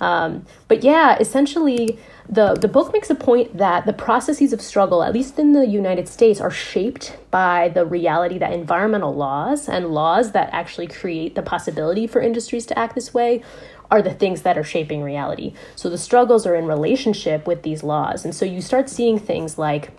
[0.00, 5.02] Um, but yeah, essentially, the, the book makes a point that the processes of struggle,
[5.02, 9.88] at least in the United States, are shaped by the reality that environmental laws and
[9.88, 13.42] laws that actually create the possibility for industries to act this way
[13.90, 15.54] are the things that are shaping reality.
[15.76, 18.24] So the struggles are in relationship with these laws.
[18.24, 19.90] And so you start seeing things like,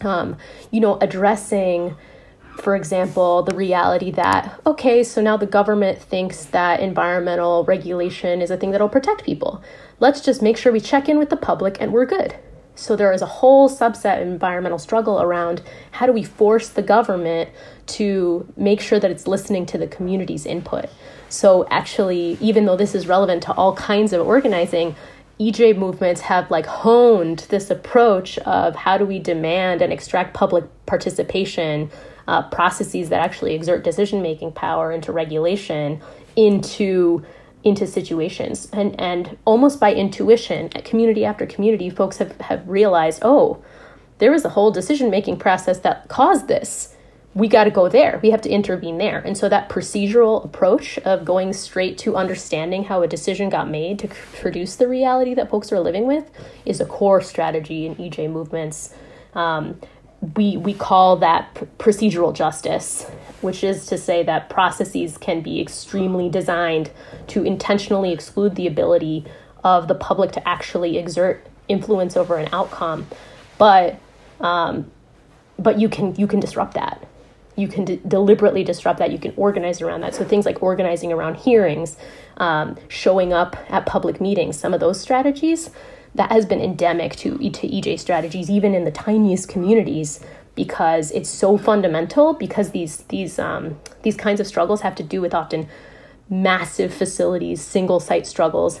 [0.00, 0.36] um,
[0.70, 1.94] you know, addressing
[2.60, 8.50] for example, the reality that, okay, so now the government thinks that environmental regulation is
[8.50, 9.62] a thing that'll protect people.
[10.00, 12.36] Let's just make sure we check in with the public and we're good.
[12.74, 15.62] So there is a whole subset of environmental struggle around
[15.92, 17.50] how do we force the government
[17.86, 20.86] to make sure that it's listening to the community's input.
[21.28, 24.94] So actually, even though this is relevant to all kinds of organizing,
[25.40, 30.64] EJ movements have like honed this approach of how do we demand and extract public
[30.86, 31.90] participation
[32.28, 36.00] uh, processes that actually exert decision making power into regulation
[36.36, 37.24] into
[37.64, 38.68] into situations.
[38.72, 43.62] And and almost by intuition community after community folks have, have realized oh
[44.18, 46.94] there was a whole decision making process that caused this.
[47.34, 48.20] We got to go there.
[48.22, 49.18] We have to intervene there.
[49.18, 53.98] And so that procedural approach of going straight to understanding how a decision got made
[54.00, 54.08] to
[54.40, 56.30] produce the reality that folks are living with
[56.64, 58.94] is a core strategy in ej movements.
[59.34, 59.80] Um,
[60.36, 63.04] we we call that procedural justice,
[63.40, 66.90] which is to say that processes can be extremely designed
[67.26, 69.24] to intentionally exclude the ability
[69.64, 73.06] of the public to actually exert influence over an outcome,
[73.58, 73.98] but
[74.40, 74.90] um,
[75.58, 77.06] but you can you can disrupt that.
[77.56, 79.10] You can de- deliberately disrupt that.
[79.10, 80.14] You can organize around that.
[80.14, 81.96] So things like organizing around hearings,
[82.36, 85.70] um, showing up at public meetings, some of those strategies
[86.14, 90.20] that has been endemic to, to EJ strategies, even in the tiniest communities,
[90.54, 92.34] because it's so fundamental.
[92.34, 95.68] Because these these um, these kinds of struggles have to do with often
[96.28, 98.80] massive facilities, single site struggles.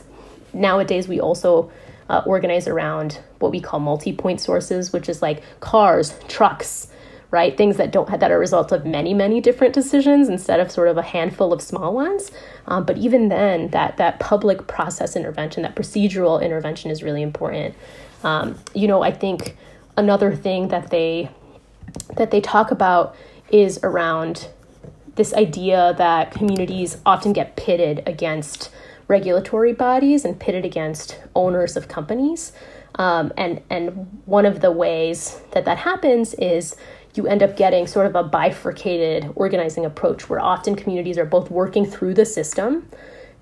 [0.52, 1.70] Nowadays, we also
[2.08, 6.88] uh, organize around what we call multi point sources, which is like cars, trucks,
[7.32, 7.56] right?
[7.56, 10.86] Things that don't that are a result of many, many different decisions instead of sort
[10.86, 12.30] of a handful of small ones.
[12.66, 17.74] Um, but even then, that that public process intervention, that procedural intervention, is really important.
[18.22, 19.56] Um, you know, I think
[19.96, 21.30] another thing that they
[22.16, 23.16] that they talk about
[23.50, 24.48] is around
[25.14, 28.70] this idea that communities often get pitted against
[29.08, 32.52] regulatory bodies and pitted against owners of companies.
[32.96, 36.76] Um, and and one of the ways that that happens is
[37.14, 41.50] you end up getting sort of a bifurcated organizing approach where often communities are both
[41.50, 42.88] working through the system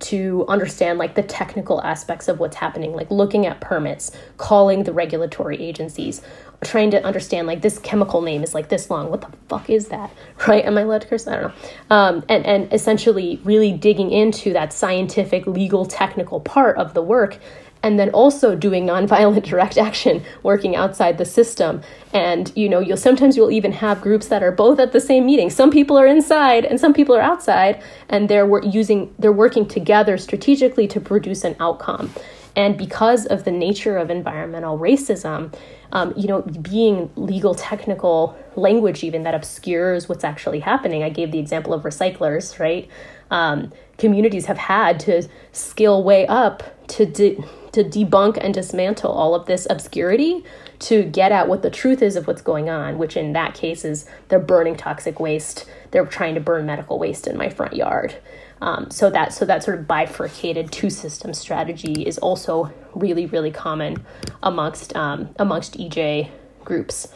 [0.00, 4.92] to understand like the technical aspects of what's happening like looking at permits calling the
[4.92, 6.22] regulatory agencies
[6.62, 9.10] trying to understand like this chemical name is like this long.
[9.10, 10.10] What the fuck is that?
[10.48, 10.64] Right?
[10.64, 11.28] Am i allowed to curse?
[11.28, 11.52] I don't know.
[11.90, 17.38] Um, and and essentially really digging into that scientific legal technical part of the work
[17.82, 21.82] and then also doing nonviolent direct action working outside the system.
[22.12, 25.26] And you know you'll sometimes you'll even have groups that are both at the same
[25.26, 25.50] meeting.
[25.50, 30.18] Some people are inside and some people are outside and they're using they're working together
[30.18, 32.12] strategically to produce an outcome.
[32.56, 35.54] And because of the nature of environmental racism
[35.92, 41.02] um, you know being legal technical language even that obscures what's actually happening.
[41.02, 42.88] I gave the example of recyclers right?
[43.30, 47.38] Um, communities have had to skill way up to de-
[47.72, 50.44] to debunk and dismantle all of this obscurity
[50.80, 53.84] to get at what the truth is of what's going on, which in that case
[53.84, 55.66] is they're burning toxic waste.
[55.90, 58.16] They're trying to burn medical waste in my front yard.
[58.62, 63.50] Um, so that so that sort of bifurcated two system strategy is also really really
[63.50, 64.04] common
[64.42, 66.30] amongst um, amongst EJ
[66.64, 67.08] groups.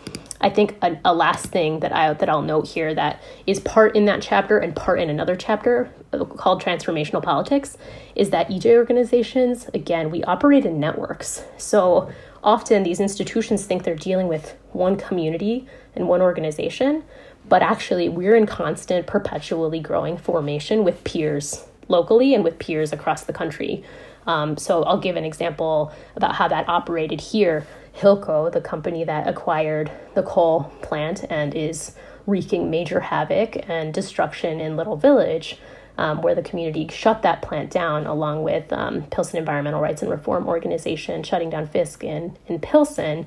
[0.45, 3.97] I think a, a, last thing that I that I'll note here that is part
[3.97, 5.91] in that chapter and part in another chapter
[6.37, 7.79] called transformational politics
[8.15, 11.45] is that EJ organizations again we operate in networks.
[11.57, 15.67] So often these institutions think they're dealing with one community
[15.97, 17.05] and one organization,
[17.49, 23.25] but actually we're in constant perpetually growing formation with peers locally and with peers across
[23.25, 23.83] the country.
[24.27, 27.67] Um, so I'll give an example about how that operated here.
[27.97, 31.93] Hilco, the company that acquired the coal plant and is
[32.27, 35.59] wreaking major havoc and destruction in Little Village,
[35.97, 40.11] um, where the community shut that plant down along with um, Pilsen Environmental Rights and
[40.11, 43.27] Reform Organization shutting down Fisk in, in Pilsen.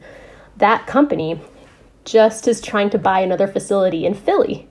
[0.58, 1.40] That company
[2.04, 4.68] just is trying to buy another facility in Philly.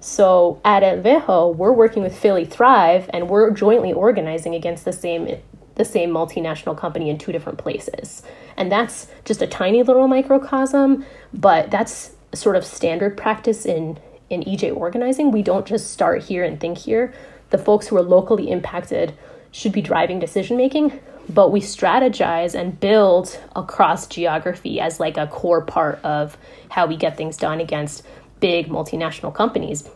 [0.00, 5.38] So at LVEJO, we're working with Philly Thrive and we're jointly organizing against the same
[5.78, 8.22] the same multinational company in two different places.
[8.56, 13.98] And that's just a tiny little microcosm, but that's sort of standard practice in
[14.28, 15.30] in EJ organizing.
[15.30, 17.14] We don't just start here and think here.
[17.48, 19.14] The folks who are locally impacted
[19.50, 21.00] should be driving decision making,
[21.30, 26.36] but we strategize and build across geography as like a core part of
[26.68, 28.04] how we get things done against
[28.40, 29.88] big multinational companies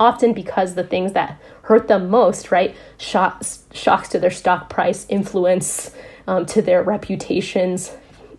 [0.00, 2.74] often because the things that hurt them most, right?
[2.98, 5.94] Shocks, shocks to their stock price, influence
[6.26, 7.92] um, to their reputations,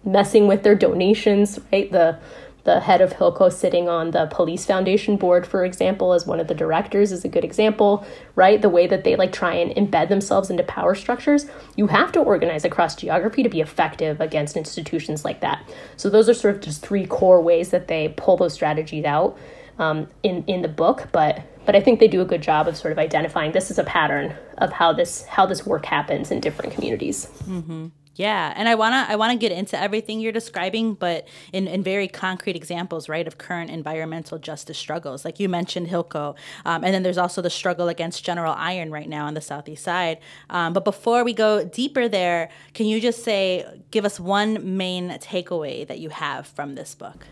[0.04, 1.90] messing with their donations, right?
[1.90, 2.20] The
[2.64, 6.48] the head of Hilco sitting on the police foundation board, for example, as one of
[6.48, 8.06] the directors is a good example,
[8.36, 8.62] right?
[8.62, 11.48] The way that they like try and embed themselves into power structures.
[11.76, 15.68] You have to organize across geography to be effective against institutions like that.
[15.98, 19.40] So those are sort of just three core ways that they pull those strategies out
[19.80, 22.78] um, in in the book, but but I think they do a good job of
[22.78, 26.40] sort of identifying this is a pattern of how this how this work happens in
[26.40, 27.28] different communities.
[27.44, 27.88] Mm-hmm.
[28.16, 32.08] Yeah, and I wanna I wanna get into everything you're describing, but in, in very
[32.10, 35.24] concrete examples, right, of current environmental justice struggles.
[35.24, 36.36] Like you mentioned, Hilco,
[36.66, 39.84] um, and then there's also the struggle against General Iron right now on the southeast
[39.84, 40.20] side.
[40.50, 45.10] Um, but before we go deeper there, can you just say give us one main
[45.12, 47.26] takeaway that you have from this book?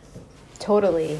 [0.59, 1.19] Totally.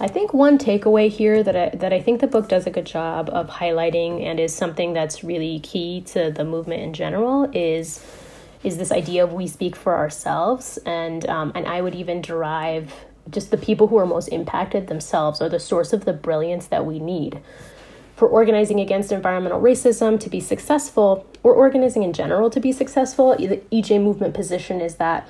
[0.00, 2.86] I think one takeaway here that I, that I think the book does a good
[2.86, 8.04] job of highlighting and is something that's really key to the movement in general is
[8.62, 12.94] is this idea of we speak for ourselves and um, and I would even derive
[13.28, 16.86] just the people who are most impacted themselves are the source of the brilliance that
[16.86, 17.40] we need.
[18.16, 23.36] For organizing against environmental racism to be successful or organizing in general to be successful
[23.36, 25.28] the EJ movement position is that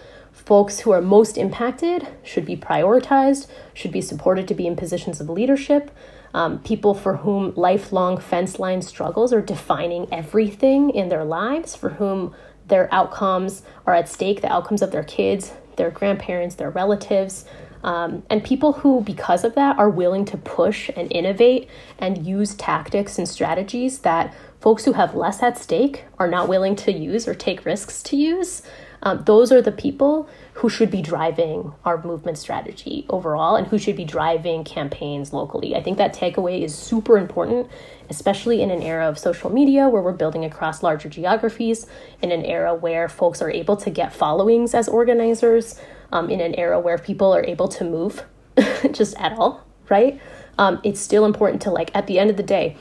[0.48, 5.20] Folks who are most impacted should be prioritized, should be supported to be in positions
[5.20, 5.90] of leadership.
[6.32, 11.90] Um, people for whom lifelong fence line struggles are defining everything in their lives, for
[11.90, 12.34] whom
[12.66, 17.44] their outcomes are at stake, the outcomes of their kids, their grandparents, their relatives.
[17.84, 21.68] Um, and people who, because of that, are willing to push and innovate
[21.98, 26.74] and use tactics and strategies that folks who have less at stake are not willing
[26.76, 28.62] to use or take risks to use.
[29.02, 33.78] Um, those are the people who should be driving our movement strategy overall and who
[33.78, 35.76] should be driving campaigns locally.
[35.76, 37.68] I think that takeaway is super important,
[38.10, 41.86] especially in an era of social media where we're building across larger geographies,
[42.22, 45.80] in an era where folks are able to get followings as organizers,
[46.10, 48.24] um, in an era where people are able to move
[48.92, 50.20] just at all, right?
[50.58, 52.76] Um, it's still important to, like, at the end of the day,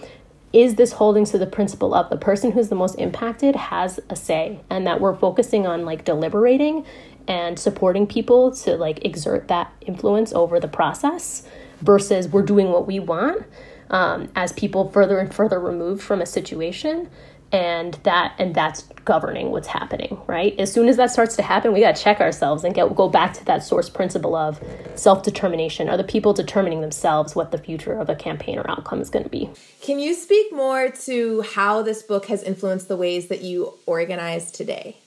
[0.54, 4.16] is this holding to the principle of the person who's the most impacted has a
[4.16, 6.86] say and that we're focusing on like deliberating
[7.28, 11.48] and supporting people to like exert that influence over the process
[11.82, 13.46] versus we're doing what we want
[13.90, 17.10] um, as people further and further removed from a situation
[17.52, 20.58] and that and that's governing what's happening right?
[20.60, 23.08] As soon as that starts to happen we got to check ourselves and get go
[23.10, 24.62] back to that source principle of
[24.96, 29.10] self-determination are the people determining themselves what the future of a campaign or outcome is
[29.10, 29.50] going to be.
[29.82, 34.52] Can you speak more to how this book has influenced the ways that you organize
[34.52, 34.98] today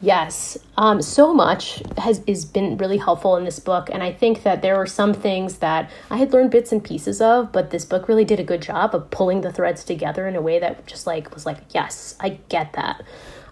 [0.00, 4.42] Yes, um, so much has is been really helpful in this book, and I think
[4.42, 7.86] that there were some things that I had learned bits and pieces of, but this
[7.86, 10.86] book really did a good job of pulling the threads together in a way that
[10.86, 13.04] just like was like, yes, I get that.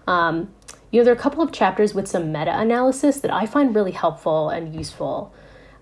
[0.05, 0.53] Um,
[0.91, 3.73] you know, there are a couple of chapters with some meta analysis that I find
[3.73, 5.33] really helpful and useful.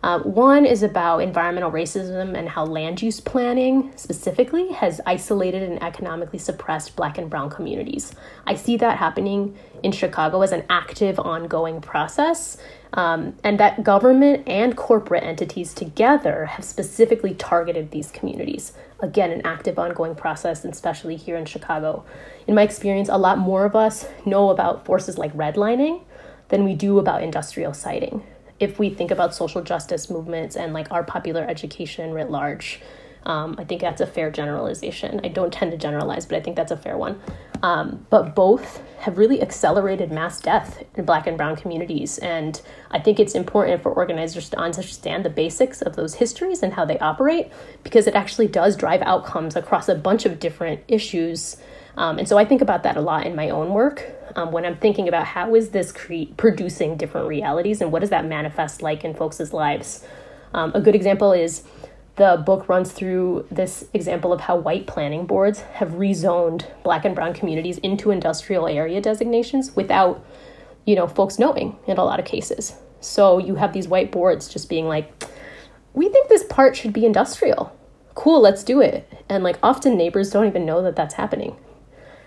[0.03, 5.81] Uh, one is about environmental racism and how land use planning specifically has isolated and
[5.81, 8.13] economically suppressed black and brown communities.
[8.45, 12.57] I see that happening in Chicago as an active, ongoing process,
[12.91, 18.73] um, and that government and corporate entities together have specifically targeted these communities.
[18.99, 22.03] Again, an active, ongoing process, and especially here in Chicago.
[22.45, 26.01] In my experience, a lot more of us know about forces like redlining
[26.49, 28.21] than we do about industrial siting
[28.63, 32.79] if we think about social justice movements and like our popular education writ large,
[33.25, 35.21] um, I think that's a fair generalization.
[35.23, 37.21] I don't tend to generalize, but I think that's a fair one.
[37.61, 42.17] Um, but both have really accelerated mass death in Black and Brown communities.
[42.17, 42.61] And
[42.91, 46.83] I think it's important for organizers to understand the basics of those histories and how
[46.83, 47.51] they operate
[47.83, 51.57] because it actually does drive outcomes across a bunch of different issues.
[51.95, 54.65] Um, and so I think about that a lot in my own work um, when
[54.65, 58.81] I'm thinking about how is this cre- producing different realities and what does that manifest
[58.81, 60.05] like in folks' lives.
[60.53, 61.63] Um, a good example is
[62.15, 67.15] the book runs through this example of how white planning boards have rezoned black and
[67.15, 70.23] brown communities into industrial area designations without
[70.85, 72.75] you know folks knowing in a lot of cases.
[73.01, 75.11] So you have these white boards just being like
[75.93, 77.75] we think this part should be industrial.
[78.15, 79.11] Cool let's do it.
[79.27, 81.57] And like often neighbors don't even know that that's happening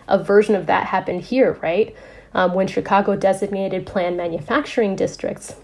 [0.08, 1.94] a version of that happened here, right?
[2.34, 5.56] Um, when Chicago designated planned manufacturing districts.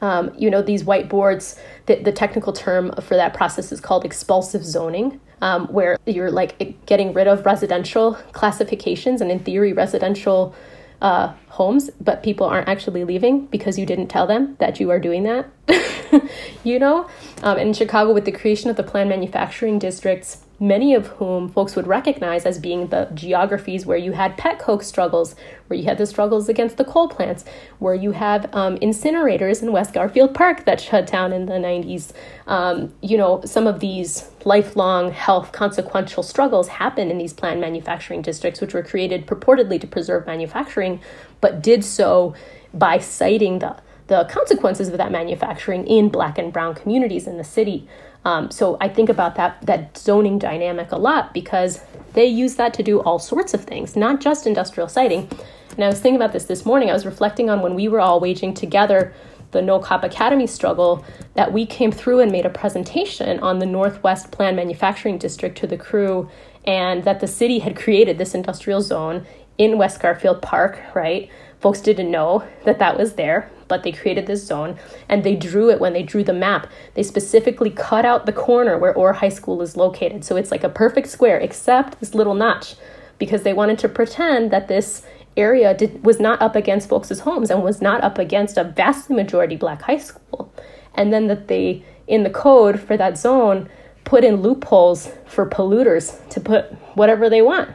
[0.00, 4.64] Um, you know, these whiteboards, the, the technical term for that process is called expulsive
[4.64, 10.54] zoning, um, where you're like getting rid of residential classifications and, in theory, residential
[11.02, 14.98] uh, homes, but people aren't actually leaving because you didn't tell them that you are
[14.98, 15.48] doing that.
[16.64, 17.08] you know,
[17.42, 21.76] um, in Chicago, with the creation of the planned manufacturing districts, many of whom folks
[21.76, 25.34] would recognize as being the geographies where you had pet coke struggles,
[25.66, 27.44] where you had the struggles against the coal plants,
[27.78, 32.12] where you have um, incinerators in West Garfield Park that shut down in the 90s.
[32.46, 38.22] Um, you know, some of these lifelong health consequential struggles happen in these planned manufacturing
[38.22, 41.00] districts, which were created purportedly to preserve manufacturing,
[41.40, 42.34] but did so
[42.72, 43.76] by siting the
[44.08, 47.88] the consequences of that manufacturing in black and brown communities in the city.
[48.26, 51.80] Um, so I think about that that zoning dynamic a lot because
[52.14, 55.30] they use that to do all sorts of things, not just industrial siting.
[55.76, 56.90] And I was thinking about this this morning.
[56.90, 59.14] I was reflecting on when we were all waging together
[59.52, 61.04] the No Cop Academy struggle
[61.34, 65.68] that we came through and made a presentation on the Northwest Plan Manufacturing District to
[65.68, 66.28] the crew,
[66.64, 69.24] and that the city had created this industrial zone
[69.56, 71.30] in West Garfield Park, right?
[71.60, 75.70] Folks didn't know that that was there but they created this zone and they drew
[75.70, 76.66] it when they drew the map.
[76.94, 80.24] They specifically cut out the corner where Orr High School is located.
[80.24, 82.76] So it's like a perfect square except this little notch
[83.18, 85.02] because they wanted to pretend that this
[85.36, 89.14] area did, was not up against folks' homes and was not up against a vastly
[89.14, 90.52] majority black high school.
[90.94, 93.68] And then that they, in the code for that zone,
[94.04, 97.70] put in loopholes for polluters to put whatever they want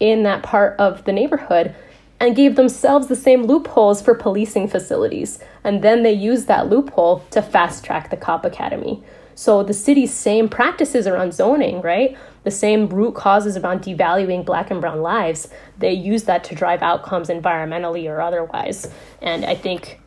[0.00, 1.74] in that part of the neighborhood
[2.20, 5.38] and gave themselves the same loopholes for policing facilities.
[5.64, 9.02] And then they used that loophole to fast track the cop academy.
[9.34, 12.18] So the city's same practices around zoning, right?
[12.42, 15.48] The same root causes around devaluing black and brown lives,
[15.78, 18.90] they use that to drive outcomes environmentally or otherwise.
[19.22, 20.00] And I think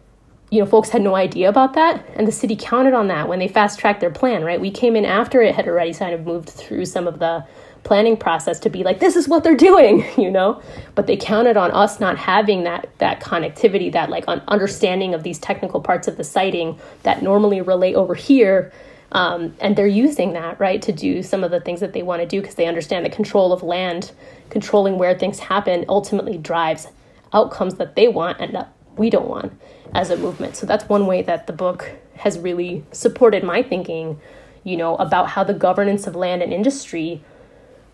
[0.52, 3.40] you know, folks had no idea about that, and the city counted on that when
[3.40, 4.60] they fast tracked their plan, right?
[4.60, 7.46] We came in after it had already kind of moved through some of the
[7.84, 10.62] planning process to be like this is what they're doing you know?
[10.96, 15.40] But they counted on us not having that that connectivity that like understanding of these
[15.40, 18.72] technical parts of the siting that normally relate over here
[19.14, 22.22] um, and they're using that right to do some of the things that they want
[22.22, 24.12] to do because they understand the control of land
[24.50, 26.88] controlling where things happen ultimately drives
[27.34, 29.54] outcomes that they want and that we don't want
[29.94, 30.56] as a movement.
[30.56, 34.20] So that's one way that the book has really supported my thinking
[34.64, 37.24] you know about how the governance of land and industry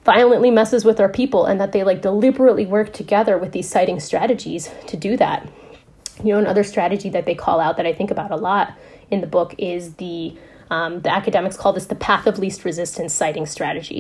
[0.08, 3.99] violently messes with our people and that they like deliberately work together with these siting
[3.99, 5.47] strategies to do that.
[6.24, 8.74] You know, another strategy that they call out that I think about a lot
[9.12, 10.18] in the book is the
[10.70, 13.99] Um, the academics call this the path of least resistance siting strategy,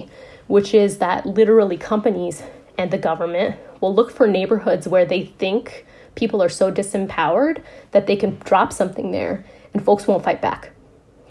[0.55, 2.43] which is that literally companies
[2.79, 5.85] and the government will look for neighborhoods where they think
[6.15, 7.57] people are so disempowered
[7.93, 9.35] that they can drop something there
[9.73, 10.71] and folks won't fight back.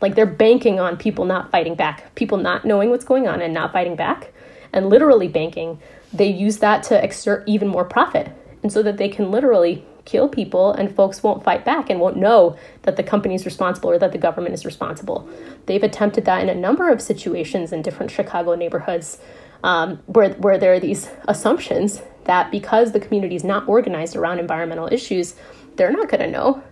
[0.01, 3.53] Like they're banking on people not fighting back, people not knowing what's going on and
[3.53, 4.33] not fighting back,
[4.77, 5.81] and literally banking.
[6.13, 8.31] They use that to exert even more profit.
[8.63, 12.17] And so that they can literally kill people and folks won't fight back and won't
[12.17, 15.29] know that the company is responsible or that the government is responsible.
[15.67, 19.19] They've attempted that in a number of situations in different Chicago neighborhoods
[19.65, 24.39] um, where, where there are these assumptions that because the community is not organized around
[24.39, 25.35] environmental issues,
[25.77, 26.63] they're not going to know,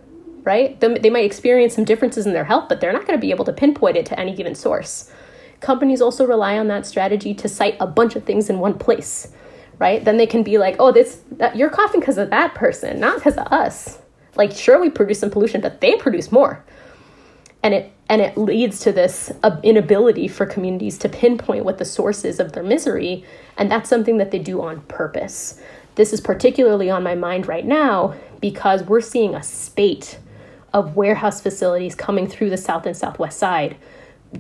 [0.42, 0.78] right?
[0.80, 3.30] They, they might experience some differences in their health, but they're not going to be
[3.30, 5.10] able to pinpoint it to any given source.
[5.64, 9.32] Companies also rely on that strategy to site a bunch of things in one place,
[9.78, 10.04] right?
[10.04, 13.16] Then they can be like, oh, this that, you're coughing because of that person, not
[13.16, 13.98] because of us.
[14.36, 16.62] Like, sure, we produce some pollution, but they produce more.
[17.62, 22.26] And it and it leads to this inability for communities to pinpoint what the source
[22.26, 23.24] is of their misery
[23.56, 25.58] and that's something that they do on purpose
[25.94, 30.18] this is particularly on my mind right now because we're seeing a spate
[30.74, 33.74] of warehouse facilities coming through the south and southwest side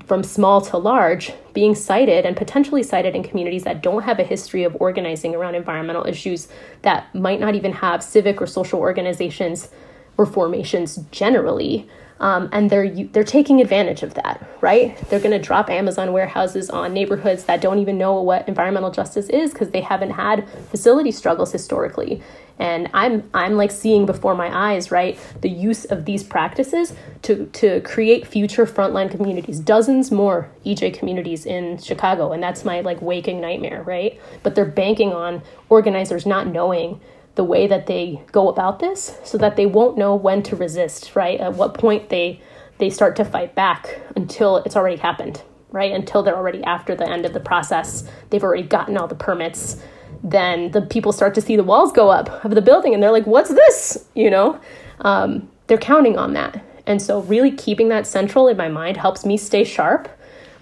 [0.06, 4.24] from small to large being sited and potentially sited in communities that don't have a
[4.24, 6.48] history of organizing around environmental issues
[6.82, 9.68] that might not even have civic or social organizations
[10.16, 11.88] or formations generally
[12.20, 14.96] um, and they're they're taking advantage of that, right?
[15.08, 19.28] They're going to drop Amazon warehouses on neighborhoods that don't even know what environmental justice
[19.28, 22.22] is because they haven't had facility struggles historically.
[22.58, 27.46] And I'm I'm like seeing before my eyes, right, the use of these practices to
[27.46, 33.02] to create future frontline communities, dozens more EJ communities in Chicago, and that's my like
[33.02, 34.20] waking nightmare, right?
[34.42, 37.00] But they're banking on organizers not knowing
[37.34, 41.16] the way that they go about this so that they won't know when to resist,
[41.16, 41.40] right?
[41.40, 42.40] At what point they
[42.78, 45.92] they start to fight back until it's already happened, right?
[45.92, 48.04] Until they're already after the end of the process.
[48.30, 49.80] They've already gotten all the permits.
[50.24, 53.12] Then the people start to see the walls go up of the building and they're
[53.12, 54.04] like, what's this?
[54.14, 54.58] You know?
[55.00, 56.64] Um, they're counting on that.
[56.86, 60.08] And so really keeping that central in my mind helps me stay sharp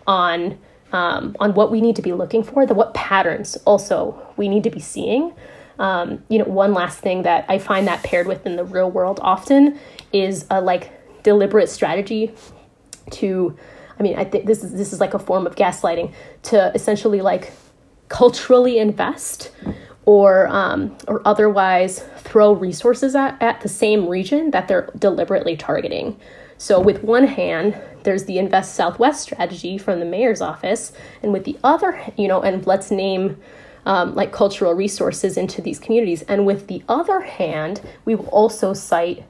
[0.06, 0.58] on
[0.92, 4.62] um, on what we need to be looking for, the what patterns also we need
[4.64, 5.32] to be seeing
[5.78, 8.90] um, you know, one last thing that I find that paired with in the real
[8.90, 9.78] world often
[10.12, 10.90] is a like
[11.22, 12.32] deliberate strategy
[13.10, 13.56] to,
[13.98, 16.12] I mean, I think this is this is like a form of gaslighting
[16.44, 17.52] to essentially like
[18.12, 19.50] culturally invest
[20.04, 26.20] or um, or otherwise throw resources at, at the same region that they're deliberately targeting.
[26.58, 30.92] So with one hand, there's the Invest Southwest strategy from the mayor's office,
[31.22, 33.40] and with the other, you know, and let's name
[33.86, 36.22] um, like cultural resources into these communities.
[36.22, 39.24] And with the other hand, we will also site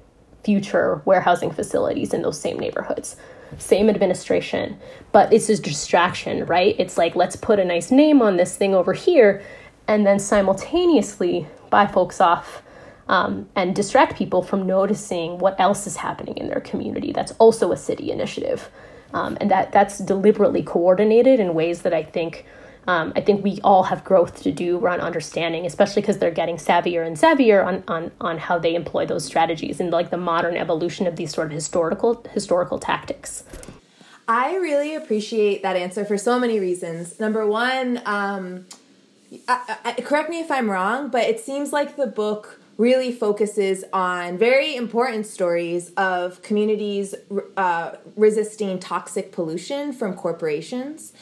[0.45, 3.17] future warehousing facilities in those same neighborhoods.
[3.59, 4.79] Same administration,
[5.13, 6.75] but it's a distraction, right?
[6.79, 9.43] It's like, let's put a nice name on this thing over here,
[9.87, 12.63] and then simultaneously buy folks off
[13.09, 17.13] um, and distract people from noticing what else is happening in their community.
[17.13, 18.71] That's also a city initiative.
[19.13, 22.47] Um, and that that's deliberately coordinated in ways that I think
[22.87, 26.57] um, I think we all have growth to do around understanding, especially because they're getting
[26.57, 30.57] savvier and savvier on, on, on how they employ those strategies and like the modern
[30.57, 33.45] evolution of these sort of historical historical tactics.
[34.27, 37.21] I really appreciate that answer for so many reasons.
[37.21, 38.67] Number one, um,
[39.49, 43.85] I, I, correct me if I'm wrong, but it seems like the book really focuses
[43.93, 47.15] on very important stories of communities
[47.57, 51.13] uh, resisting toxic pollution from corporations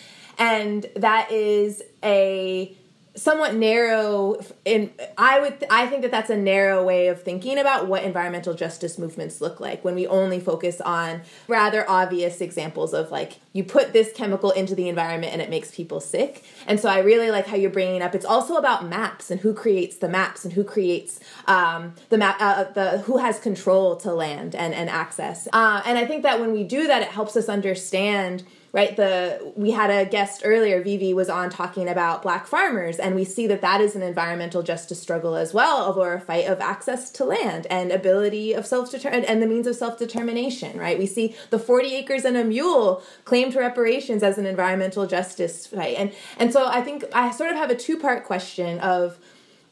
[0.41, 2.77] and that is a
[3.15, 7.89] somewhat narrow in i would i think that that's a narrow way of thinking about
[7.89, 13.11] what environmental justice movements look like when we only focus on rather obvious examples of
[13.11, 16.45] like you put this chemical into the environment and it makes people sick.
[16.67, 18.15] And so i really like how you're bringing up.
[18.15, 22.37] It's also about maps and who creates the maps and who creates um, the map
[22.41, 25.49] uh, the who has control to land and and access.
[25.53, 28.97] Uh, and i think that when we do that it helps us understand right?
[28.97, 33.25] The we had a guest earlier vivi was on talking about black farmers and we
[33.25, 37.11] see that that is an environmental justice struggle as well over a fight of access
[37.11, 40.99] to land and ability of self determination and the means of self determination right?
[40.99, 45.97] We see the 40 acres and a mule claimed reparations as an environmental justice fight.
[45.99, 49.19] And and so i think i sort of have a two part question of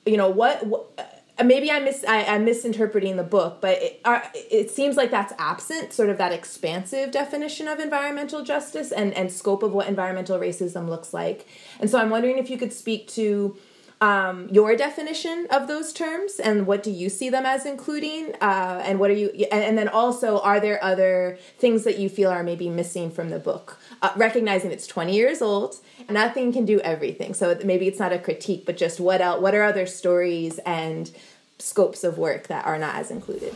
[0.07, 4.23] you know what, what maybe I miss I, am misinterpreting the book, but it, are,
[4.35, 9.31] it seems like that's absent, sort of that expansive definition of environmental justice and and
[9.31, 11.47] scope of what environmental racism looks like.
[11.81, 13.57] And so I'm wondering if you could speak to
[14.01, 18.33] um, your definition of those terms and what do you see them as including?
[18.41, 22.09] Uh, and what are you, and, and, then also, are there other things that you
[22.09, 23.79] feel are maybe missing from the book?
[24.01, 25.77] Uh, recognizing it's 20 years old,
[26.09, 27.35] nothing can do everything.
[27.35, 31.11] So maybe it's not a critique, but just what else, what are other stories and
[31.59, 33.55] scopes of work that are not as included?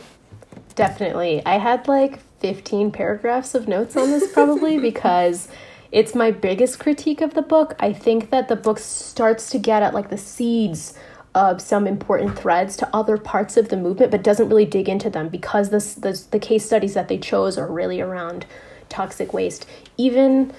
[0.75, 1.45] Definitely.
[1.45, 5.47] I had like 15 paragraphs of notes on this probably because
[5.91, 7.75] it's my biggest critique of the book.
[7.79, 10.97] I think that the book starts to get at like the seeds
[11.35, 15.09] of some important threads to other parts of the movement, but doesn't really dig into
[15.09, 18.45] them because this, this the case studies that they chose are really around
[18.89, 19.65] toxic waste.
[19.97, 20.53] Even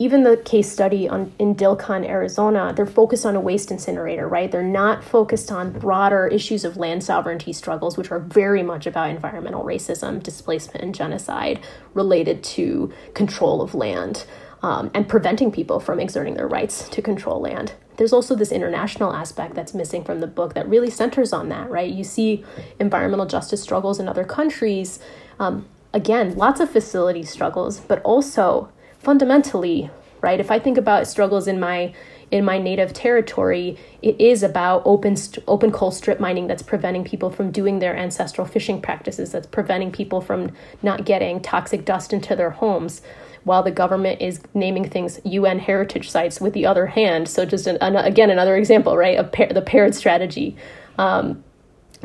[0.00, 4.50] even the case study on in Dilkon, Arizona, they're focused on a waste incinerator, right?
[4.50, 9.10] They're not focused on broader issues of land sovereignty struggles, which are very much about
[9.10, 11.60] environmental racism, displacement, and genocide
[11.92, 14.24] related to control of land
[14.62, 17.74] um, and preventing people from exerting their rights to control land.
[17.98, 21.68] There's also this international aspect that's missing from the book that really centers on that,
[21.68, 21.92] right?
[21.92, 22.42] You see
[22.78, 24.98] environmental justice struggles in other countries.
[25.38, 28.70] Um, again, lots of facility struggles, but also
[29.00, 29.90] fundamentally,
[30.20, 30.40] right?
[30.40, 31.92] If I think about struggles in my
[32.30, 37.02] in my native territory, it is about open st- open coal strip mining that's preventing
[37.02, 39.32] people from doing their ancestral fishing practices.
[39.32, 43.02] That's preventing people from not getting toxic dust into their homes,
[43.42, 47.28] while the government is naming things UN heritage sites with the other hand.
[47.28, 49.18] So just an, an, again another example, right?
[49.18, 50.56] Of par- the paired strategy.
[50.98, 51.42] Um,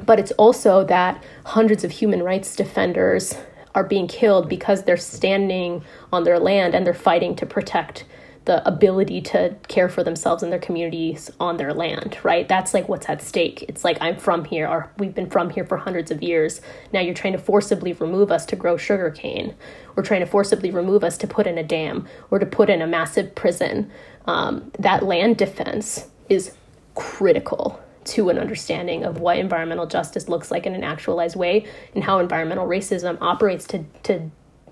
[0.06, 3.36] but it's also that hundreds of human rights defenders
[3.76, 8.06] are being killed because they're standing on their land and they're fighting to protect
[8.46, 12.48] the ability to care for themselves and their communities on their land, right?
[12.48, 13.64] That's like what's at stake.
[13.68, 16.62] It's like I'm from here, or we've been from here for hundreds of years.
[16.94, 19.56] Now you're trying to forcibly remove us to grow sugarcane,
[19.98, 22.84] or trying to forcibly remove us to put in a dam, or to put in
[22.84, 23.92] a massive prison.
[24.26, 26.52] Um, that land defense is
[26.94, 32.04] critical to an understanding of what environmental justice looks like in an actualized way and
[32.04, 34.30] how environmental racism operates to, to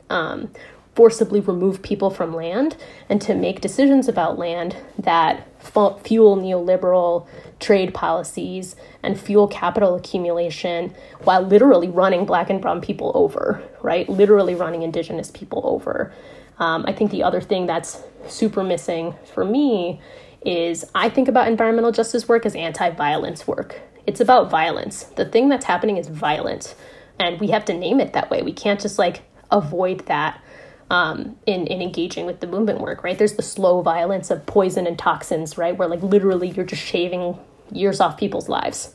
[0.09, 0.51] um,
[0.95, 2.77] forcibly remove people from land
[3.09, 7.27] and to make decisions about land that fuel neoliberal
[7.59, 14.07] trade policies and fuel capital accumulation while literally running black and brown people over, right?
[14.07, 16.13] Literally running indigenous people over.
[16.59, 19.99] Um, I think the other thing that's super missing for me
[20.45, 23.81] is I think about environmental justice work as anti violence work.
[24.05, 25.03] It's about violence.
[25.03, 26.75] The thing that's happening is violent,
[27.19, 28.41] and we have to name it that way.
[28.41, 29.21] We can't just like
[29.51, 30.41] avoid that
[30.89, 33.17] um, in, in engaging with the movement work, right?
[33.17, 35.75] There's the slow violence of poison and toxins, right?
[35.75, 37.37] Where like literally you're just shaving
[37.71, 38.93] years off people's lives,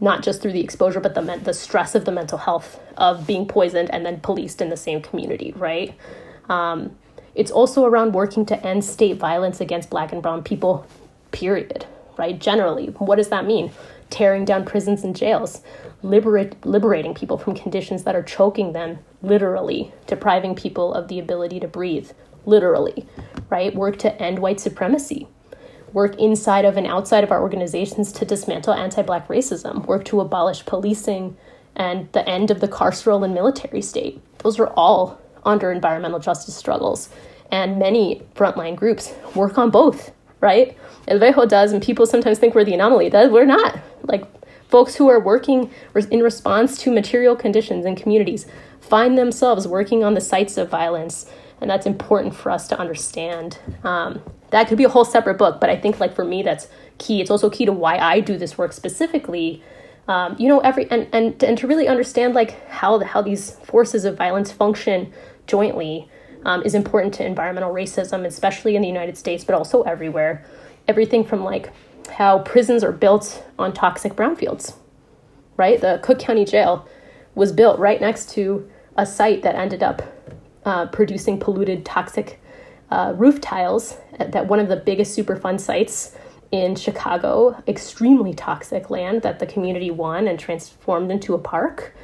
[0.00, 3.46] not just through the exposure, but the, the stress of the mental health of being
[3.46, 5.94] poisoned and then policed in the same community, right?
[6.48, 6.96] Um,
[7.38, 10.84] it's also around working to end state violence against black and brown people,
[11.30, 11.86] period,
[12.16, 12.36] right?
[12.36, 13.70] Generally, what does that mean?
[14.10, 15.62] Tearing down prisons and jails,
[16.02, 21.60] liberate, liberating people from conditions that are choking them, literally, depriving people of the ability
[21.60, 22.10] to breathe,
[22.44, 23.06] literally,
[23.48, 23.72] right?
[23.72, 25.28] Work to end white supremacy,
[25.92, 30.20] work inside of and outside of our organizations to dismantle anti black racism, work to
[30.20, 31.36] abolish policing
[31.76, 34.20] and the end of the carceral and military state.
[34.38, 37.08] Those are all under environmental justice struggles.
[37.50, 40.76] And many frontline groups work on both, right?
[41.08, 43.08] LVEJO does, and people sometimes think we're the anomaly.
[43.08, 43.78] That we're not.
[44.02, 44.26] Like
[44.68, 45.70] folks who are working
[46.10, 48.46] in response to material conditions in communities
[48.80, 51.26] find themselves working on the sites of violence,
[51.60, 53.58] and that's important for us to understand.
[53.82, 56.68] Um, that could be a whole separate book, but I think like for me that's
[56.98, 57.20] key.
[57.20, 59.62] It's also key to why I do this work specifically.
[60.06, 63.52] Um, you know, every and, and and to really understand like how the, how these
[63.56, 65.12] forces of violence function
[65.46, 66.08] jointly
[66.44, 70.44] um, is important to environmental racism, especially in the United States, but also everywhere.
[70.86, 71.72] Everything from like
[72.10, 74.74] how prisons are built on toxic brownfields,
[75.56, 75.80] right?
[75.80, 76.88] The Cook County Jail
[77.34, 80.02] was built right next to a site that ended up
[80.64, 82.40] uh, producing polluted, toxic
[82.90, 83.96] uh, roof tiles.
[84.18, 86.16] That one of the biggest Superfund sites
[86.50, 91.94] in Chicago, extremely toxic land that the community won and transformed into a park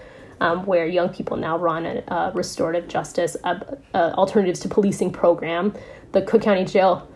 [0.40, 3.58] um, where young people now run a, a restorative justice uh,
[3.94, 5.74] alternatives to policing program.
[6.12, 7.08] The Cook County Jail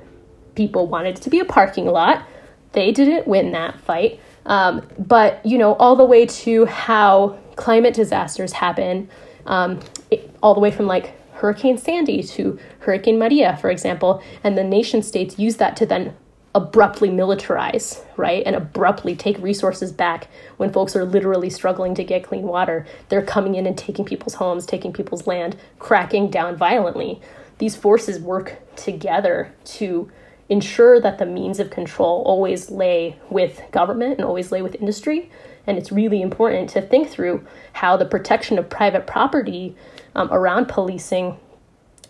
[0.55, 2.27] people wanted it to be a parking lot.
[2.73, 4.21] They didn't win that fight.
[4.47, 9.09] Um, but you know, all the way to how climate disasters happen,
[9.47, 14.59] um, it, all the way from like Hurricane Sandy to Hurricane Maria, for example, and
[14.59, 16.17] the nation states use that to then
[16.55, 18.43] abruptly militarize, right?
[18.47, 22.87] And abruptly take resources back when folks are literally struggling to get clean water.
[23.09, 27.21] They're coming in and taking people's homes, taking people's land, cracking down violently.
[27.59, 30.11] These forces work together to
[30.49, 35.31] ensure that the means of control always lay with government and always lay with industry.
[35.67, 39.77] And it's really important to think through how the protection of private property
[40.15, 41.37] um, around policing,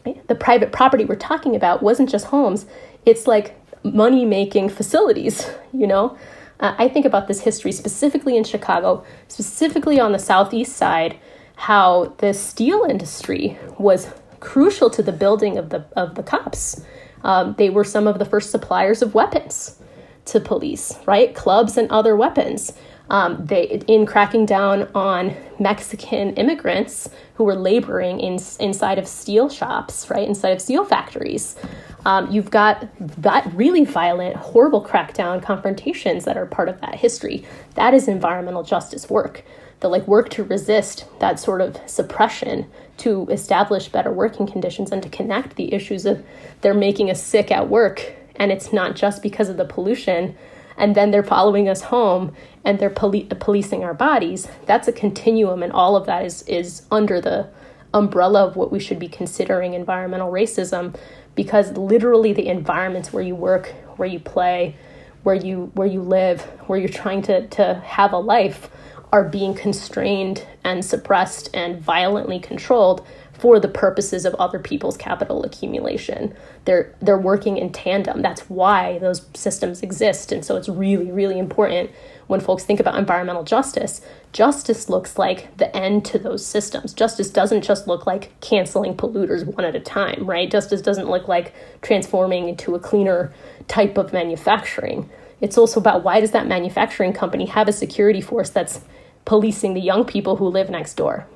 [0.04, 2.66] the private property we're talking about wasn't just homes,
[3.04, 3.56] it's like
[3.94, 6.16] money making facilities, you know?
[6.60, 11.18] Uh, I think about this history specifically in Chicago, specifically on the southeast side,
[11.54, 14.08] how the steel industry was
[14.40, 16.80] crucial to the building of the of the cops.
[17.24, 19.78] Um, they were some of the first suppliers of weapons
[20.26, 21.34] to police, right?
[21.34, 22.72] Clubs and other weapons.
[23.10, 29.48] Um, they in cracking down on Mexican immigrants who were laboring in, inside of steel
[29.48, 31.56] shops, right, inside of steel factories.
[32.04, 32.88] Um, you've got
[33.22, 37.44] that really violent, horrible crackdown confrontations that are part of that history.
[37.74, 39.44] That is environmental justice work.
[39.80, 45.02] The like work to resist that sort of suppression, to establish better working conditions, and
[45.02, 46.24] to connect the issues of
[46.60, 50.36] they're making us sick at work, and it's not just because of the pollution
[50.78, 52.32] and then they're following us home
[52.64, 56.86] and they're poli- policing our bodies that's a continuum and all of that is is
[56.90, 57.48] under the
[57.92, 60.94] umbrella of what we should be considering environmental racism
[61.38, 64.74] because literally the environments where you work where you play
[65.22, 68.68] where you where you live where you're trying to to have a life
[69.12, 75.44] are being constrained and suppressed and violently controlled for the purposes of other people's capital
[75.44, 76.34] accumulation.
[76.64, 78.20] They're they're working in tandem.
[78.20, 80.32] That's why those systems exist.
[80.32, 81.92] And so it's really really important
[82.28, 84.00] when folks think about environmental justice.
[84.32, 86.94] Justice looks like the end to those systems.
[86.94, 90.50] Justice doesn't just look like canceling polluters one at a time, right?
[90.50, 91.52] Justice doesn't look like
[91.82, 93.32] transforming into a cleaner
[93.66, 95.10] type of manufacturing.
[95.40, 98.80] It's also about why does that manufacturing company have a security force that's
[99.24, 101.26] policing the young people who live next door?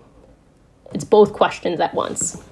[0.95, 2.43] it's both questions at once.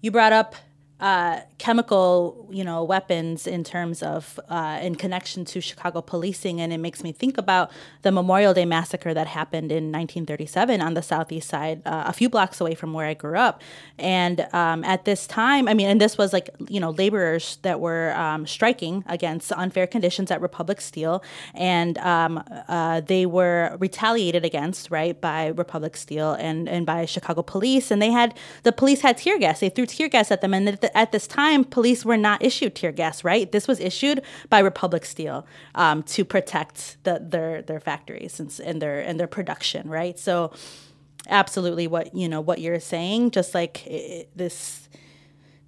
[0.00, 0.54] You brought up
[1.02, 6.72] uh, chemical, you know, weapons in terms of uh, in connection to Chicago policing, and
[6.72, 7.72] it makes me think about
[8.02, 12.28] the Memorial Day massacre that happened in 1937 on the southeast side, uh, a few
[12.28, 13.62] blocks away from where I grew up.
[13.98, 17.80] And um, at this time, I mean, and this was like you know laborers that
[17.80, 21.20] were um, striking against unfair conditions at Republic Steel,
[21.52, 27.42] and um, uh, they were retaliated against right by Republic Steel and and by Chicago
[27.42, 29.58] police, and they had the police had tear gas.
[29.58, 32.74] They threw tear gas at them, and the, at this time, police were not issued
[32.74, 33.50] tear gas, right?
[33.50, 38.80] This was issued by Republic Steel um, to protect the, their their factories and, and
[38.80, 40.18] their and their production, right?
[40.18, 40.52] So,
[41.28, 44.88] absolutely, what you know, what you're saying, just like it, this,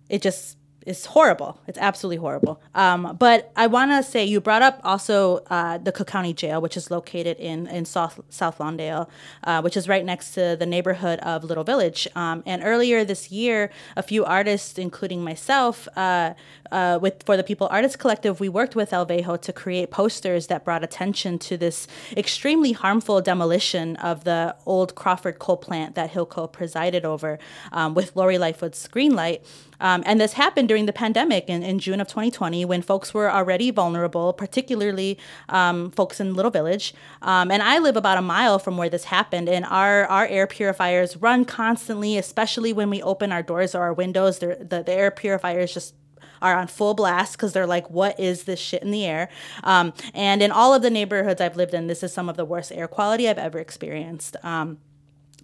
[0.09, 0.57] it just
[0.87, 1.59] is horrible.
[1.66, 2.61] It's absolutely horrible.
[2.74, 6.61] Um, but I want to say you brought up also uh, the Cook County Jail,
[6.61, 9.09] which is located in in South South Lawndale,
[9.45, 12.09] uh, which is right next to the neighborhood of Little Village.
[12.14, 16.35] Um, and earlier this year, a few artists, including myself, uh,
[16.71, 20.65] uh with for the People Artists Collective, we worked with LVEJO to create posters that
[20.65, 21.87] brought attention to this
[22.17, 27.39] extremely harmful demolition of the old Crawford coal plant that Hilco presided over
[27.73, 29.45] um, with Lori Lightfoot's Greenlight.
[29.81, 33.31] Um, and this happened during the pandemic in, in June of 2020 when folks were
[33.31, 36.95] already vulnerable, particularly um, folks in Little Village.
[37.23, 40.47] Um, and I live about a mile from where this happened, and our, our air
[40.47, 44.39] purifiers run constantly, especially when we open our doors or our windows.
[44.39, 45.95] The, the air purifiers just
[46.43, 49.28] are on full blast because they're like, what is this shit in the air?
[49.62, 52.45] Um, and in all of the neighborhoods I've lived in, this is some of the
[52.45, 54.37] worst air quality I've ever experienced.
[54.43, 54.78] Um,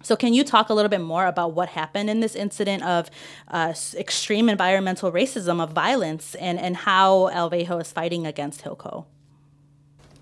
[0.03, 3.09] so, can you talk a little bit more about what happened in this incident of
[3.49, 9.05] uh, extreme environmental racism, of violence, and, and how LVEJO is fighting against Hilco?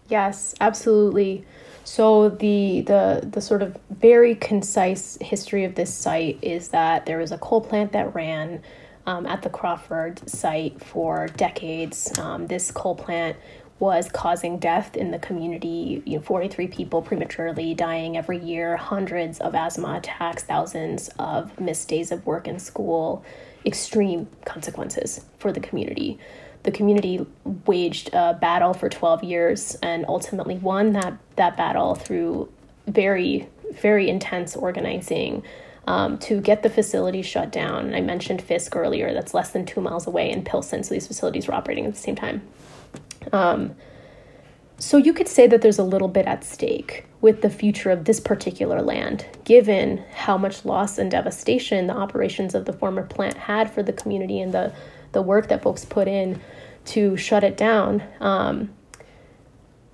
[0.10, 1.46] Yes, absolutely.
[1.84, 7.18] So the the the sort of very concise history of this site is that there
[7.18, 8.62] was a coal plant that ran
[9.10, 12.18] um, at the Crawford site for decades.
[12.20, 13.36] Um, this coal plant
[13.80, 16.04] was causing death in the community.
[16.06, 21.88] You know, 43 people prematurely dying every year, hundreds of asthma attacks, thousands of missed
[21.88, 23.26] days of work and school,
[23.66, 26.20] extreme consequences for the community.
[26.62, 27.26] The community
[27.66, 32.52] waged a battle for 12 years and ultimately won that, that battle through
[32.86, 33.50] very,
[33.82, 35.42] very intense organizing.
[35.90, 37.96] Um, to get the facility shut down.
[37.96, 41.48] I mentioned Fisk earlier, that's less than two miles away in Pilsen, so these facilities
[41.48, 42.44] were operating at the same time.
[43.32, 43.74] Um,
[44.78, 48.06] so you could say that there's a little bit at stake with the future of
[48.06, 53.36] this particular land, given how much loss and devastation the operations of the former plant
[53.36, 54.72] had for the community and the,
[55.14, 56.40] the work that folks put in
[56.86, 58.04] to shut it down.
[58.20, 58.70] Um,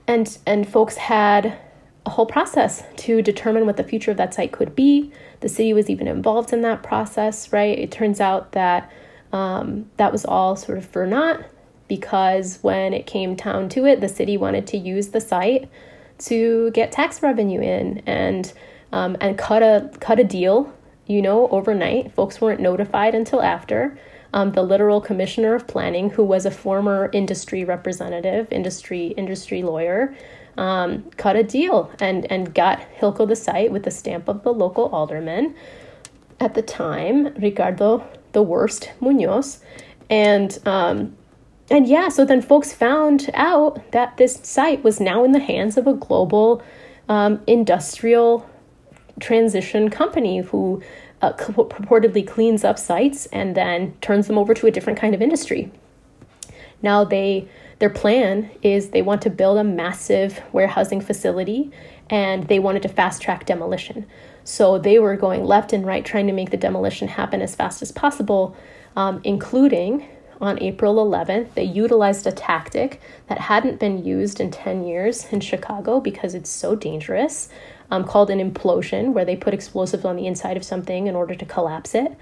[0.07, 1.57] and and folks had
[2.06, 5.12] a whole process to determine what the future of that site could be.
[5.39, 7.78] The city was even involved in that process, right?
[7.78, 8.91] It turns out that
[9.34, 11.43] um, that was all sort of for naught
[11.88, 15.70] because when it came down to it, the city wanted to use the site
[16.18, 18.53] to get tax revenue in and
[18.91, 20.74] um, and cut a cut a deal,
[21.06, 22.14] you know, overnight.
[22.14, 23.97] Folks weren't notified until after.
[24.34, 30.16] Um, the literal commissioner of planning, who was a former industry representative, industry industry lawyer,
[30.58, 34.53] um, cut a deal and and got Hilco the site with the stamp of the
[34.53, 35.56] local alderman
[36.39, 39.60] at the time, Ricardo the Worst Munoz,
[40.10, 41.16] and um,
[41.70, 45.78] and yeah, so then folks found out that this site was now in the hands
[45.78, 46.62] of a global
[47.10, 48.47] um, industrial
[49.20, 50.82] transition company who
[51.22, 55.22] uh, purportedly cleans up sites and then turns them over to a different kind of
[55.22, 55.72] industry.
[56.82, 57.47] Now they
[57.80, 61.71] their plan is they want to build a massive warehousing facility
[62.09, 64.05] and they wanted to fast track demolition.
[64.43, 67.82] So they were going left and right trying to make the demolition happen as fast
[67.82, 68.55] as possible,
[68.95, 70.07] um, including
[70.41, 75.39] on April 11th, they utilized a tactic that hadn't been used in 10 years in
[75.39, 77.49] Chicago because it's so dangerous,
[77.89, 81.36] um, called an implosion, where they put explosives on the inside of something in order
[81.36, 82.17] to collapse it.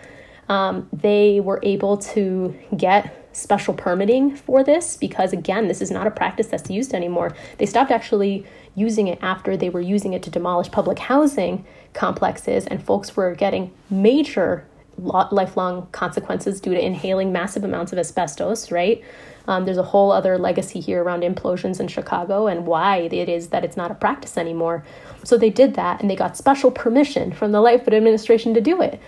[0.47, 6.08] Um, they were able to get special permitting for this because, again, this is not
[6.08, 7.36] a practice that's used anymore.
[7.58, 12.66] They stopped actually using it after they were using it to demolish public housing complexes,
[12.68, 14.66] and folks were getting major
[14.98, 19.04] lifelong consequences due to inhaling massive amounts of asbestos, right?
[19.48, 23.50] Um, there's a whole other legacy here around implosions in Chicago and why it is
[23.50, 24.86] that it's not a practice anymore.
[25.24, 28.82] So they did that and they got special permission from the Lightfoot administration to do
[28.82, 29.02] it.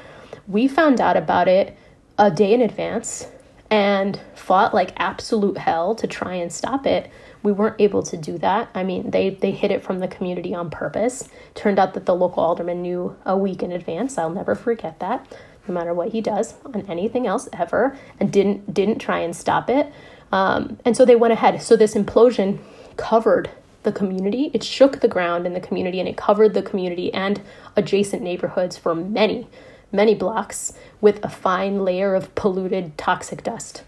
[0.48, 1.78] We found out about it
[2.18, 3.28] a day in advance
[3.76, 7.12] and fought like absolute hell to try and stop it.
[7.44, 8.70] We weren't able to do that.
[8.74, 11.28] I mean, they they hid it from the community on purpose.
[11.56, 14.18] Turned out that the local alderman knew a week in advance.
[14.18, 15.28] I'll never forget that
[15.68, 19.70] no matter what he does on anything else ever, and didn't didn't try and stop
[19.70, 19.92] it.
[20.32, 21.62] Um, and so they went ahead.
[21.62, 22.60] So this implosion
[22.96, 23.50] covered
[23.84, 24.52] the community.
[24.54, 27.42] It shook the ground in the community, and it covered the community and
[27.76, 29.50] adjacent neighborhoods for many
[29.96, 33.84] many blocks with a fine layer of polluted toxic dust.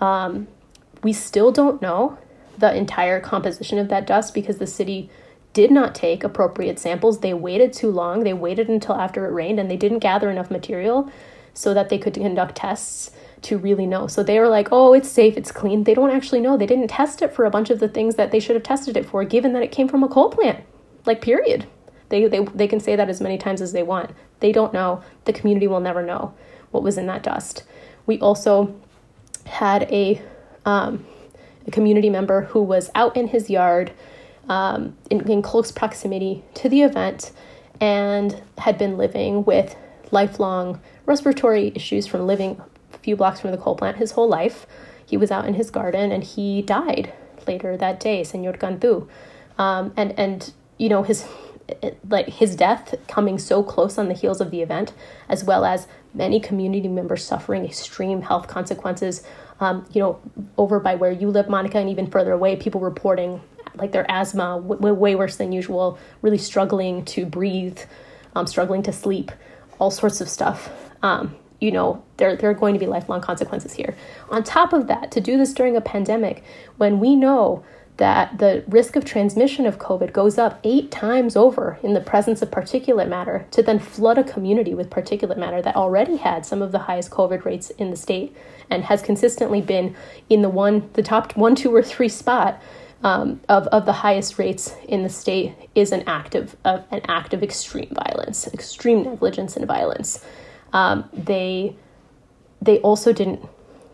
[0.00, 0.48] Um,
[1.02, 2.18] we still don't know
[2.56, 5.10] the entire composition of that dust because the city
[5.52, 7.20] did not take appropriate samples.
[7.20, 8.24] They waited too long.
[8.24, 11.10] They waited until after it rained and they didn't gather enough material
[11.54, 13.10] so that they could conduct tests
[13.42, 14.06] to really know.
[14.06, 15.84] So they were like, oh, it's safe, it's clean.
[15.84, 16.56] They don't actually know.
[16.56, 18.96] They didn't test it for a bunch of the things that they should have tested
[18.96, 20.64] it for, given that it came from a coal plant.
[21.06, 21.66] Like, period.
[22.08, 24.10] They, they, they can say that as many times as they want.
[24.40, 25.02] They don't know.
[25.24, 26.34] The community will never know
[26.70, 27.64] what was in that dust.
[28.06, 28.74] We also
[29.44, 30.20] had a,
[30.64, 31.06] um,
[31.66, 33.92] a community member who was out in his yard
[34.48, 37.32] um, in, in close proximity to the event
[37.80, 39.76] and had been living with
[40.10, 42.60] lifelong respiratory issues from living
[42.92, 44.66] a few blocks from the coal plant his whole life.
[45.04, 47.12] He was out in his garden and he died
[47.46, 49.08] later that day, Senor Cantu.
[49.58, 51.26] Um, and, and, you know, his
[52.08, 54.92] like his death coming so close on the heels of the event,
[55.28, 59.22] as well as many community members suffering extreme health consequences.
[59.60, 60.20] Um, you know,
[60.56, 63.40] over by where you live, Monica, and even further away, people reporting
[63.74, 67.78] like their asthma w- way worse than usual, really struggling to breathe,
[68.34, 69.32] um, struggling to sleep,
[69.78, 70.70] all sorts of stuff.
[71.02, 73.96] Um, you know, there, there are going to be lifelong consequences here.
[74.30, 76.44] On top of that, to do this during a pandemic,
[76.76, 77.64] when we know
[77.98, 82.42] that the risk of transmission of COVID goes up eight times over in the presence
[82.42, 86.62] of particulate matter, to then flood a community with particulate matter that already had some
[86.62, 88.34] of the highest COVID rates in the state
[88.70, 89.94] and has consistently been
[90.28, 92.62] in the one, the top one, two, or three spot
[93.02, 97.00] um, of, of the highest rates in the state is an act of, of an
[97.08, 100.24] act of extreme violence, extreme negligence and violence.
[100.72, 101.76] Um, they
[102.60, 103.48] they also didn't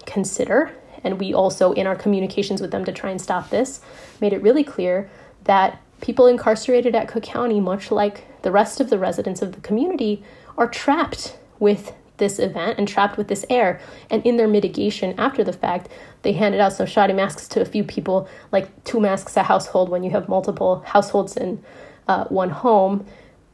[0.06, 0.72] consider,
[1.04, 3.80] and we also in our communications with them to try and stop this,
[4.20, 5.08] made it really clear
[5.44, 9.60] that people incarcerated at Cook County, much like the rest of the residents of the
[9.60, 10.22] community,
[10.58, 13.80] are trapped with this event and trapped with this air.
[14.10, 15.88] And in their mitigation after the fact,
[16.22, 19.88] they handed out some shoddy masks to a few people, like two masks a household
[19.88, 21.62] when you have multiple households in
[22.06, 23.06] uh, one home.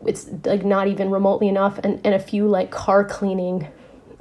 [0.06, 3.68] It's like not even remotely enough, and, and a few like car cleaning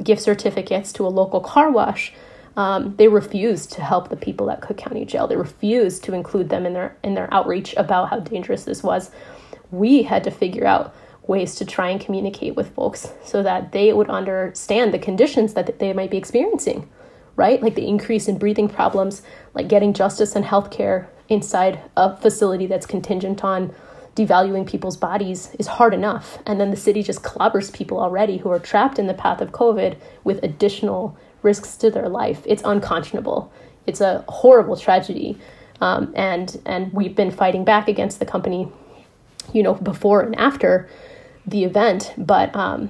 [0.04, 2.14] gift certificates to a local car wash.
[2.60, 5.28] Um, they refused to help the people at Cook County Jail.
[5.28, 9.12] They refused to include them in their in their outreach about how dangerous this was.
[9.72, 10.93] We had to figure out
[11.26, 15.80] ways to try and communicate with folks so that they would understand the conditions that
[15.80, 16.89] they might be experiencing,
[17.38, 17.64] right?
[17.64, 19.22] Like the increase in breathing problems,
[19.53, 23.74] like getting justice and health care inside a facility that's contingent on
[24.16, 26.39] devaluing people's bodies is hard enough.
[26.45, 29.53] And then the city just clobbers people already who are trapped in the path of
[29.53, 29.95] COVID
[30.26, 32.42] with additional risks to their life.
[32.46, 33.52] It's unconscionable.
[33.88, 35.38] it's a horrible tragedy.
[35.82, 38.70] Um, and and we've been fighting back against the company,
[39.54, 40.90] you know, before and after
[41.48, 42.14] the event.
[42.18, 42.90] But um,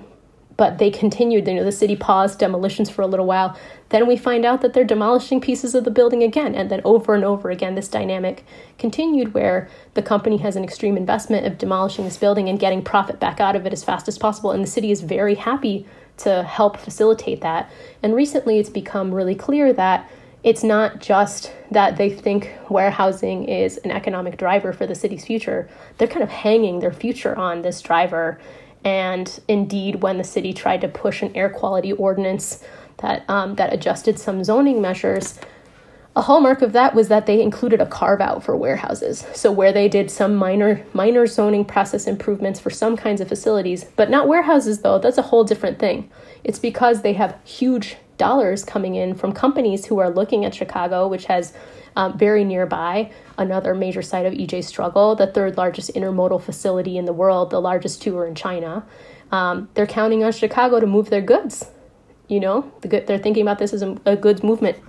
[0.57, 1.47] but they continued.
[1.47, 3.57] You know, the city paused demolitions for a little while.
[3.89, 7.13] Then we find out that they're demolishing pieces of the building again, and then over
[7.13, 8.43] and over again, this dynamic
[8.77, 13.19] continued where the company has an extreme investment of demolishing this building and getting profit
[13.19, 15.85] back out of it as fast as possible, and the city is very happy
[16.19, 17.69] to help facilitate that.
[18.03, 20.09] And recently, it's become really clear that
[20.43, 25.69] it's not just that they think warehousing is an economic driver for the city's future.
[25.97, 28.39] They're kind of hanging their future on this driver
[28.83, 32.63] and indeed, when the city tried to push an air quality ordinance
[32.97, 35.39] that um, that adjusted some zoning measures,
[36.19, 39.25] a hallmark of that was that they included a carve out for warehouses.
[39.33, 43.85] So where they did some minor minor zoning process improvements for some kinds of facilities,
[43.95, 46.11] but not warehouses though, that's a whole different thing.
[46.43, 51.07] It's because they have huge dollars coming in from companies who are looking at Chicago,
[51.07, 51.53] which has
[51.95, 57.05] um, very nearby, another major site of EJ Struggle, the third largest intermodal facility in
[57.05, 58.85] the world, the largest two are in China.
[59.31, 61.71] Um, they're counting on Chicago to move their goods.
[62.27, 64.79] You know, the good, they're thinking about this as a, a goods movement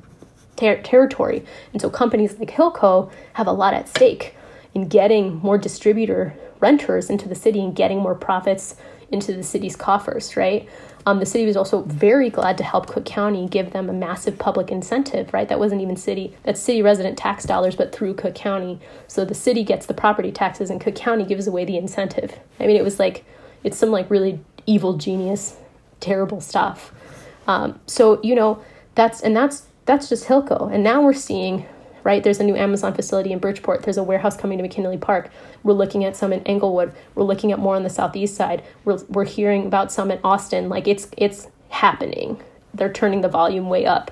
[0.57, 1.45] ter- territory.
[1.73, 4.35] And so companies like Hilco have a lot at stake
[4.75, 8.77] in getting more distributor renters into the city and getting more profits
[9.11, 10.69] into the city's coffers, right?
[11.07, 14.39] Um, the city was also very glad to help Cook County give them a massive
[14.39, 15.49] public incentive, right?
[15.49, 18.79] That wasn't even city, that's city resident tax dollars, but through Cook County.
[19.09, 22.39] So the city gets the property taxes and Cook County gives away the incentive.
[22.61, 23.25] I mean, it was like,
[23.65, 25.57] it's some like really evil genius,
[26.01, 26.93] terrible stuff.
[27.47, 28.63] Um, so, you know,
[28.95, 30.73] that's, and that's, that's just Hilco.
[30.73, 31.67] And now we're seeing
[32.03, 32.23] right?
[32.23, 33.83] There's a new Amazon facility in Bridgeport.
[33.83, 35.31] There's a warehouse coming to McKinley Park.
[35.63, 36.95] We're looking at some in Englewood.
[37.15, 38.63] We're looking at more on the southeast side.
[38.87, 40.71] We're, we're hearing about some in Austin.
[40.71, 42.41] Like it's it's happening.
[42.73, 44.11] They're turning the volume way up.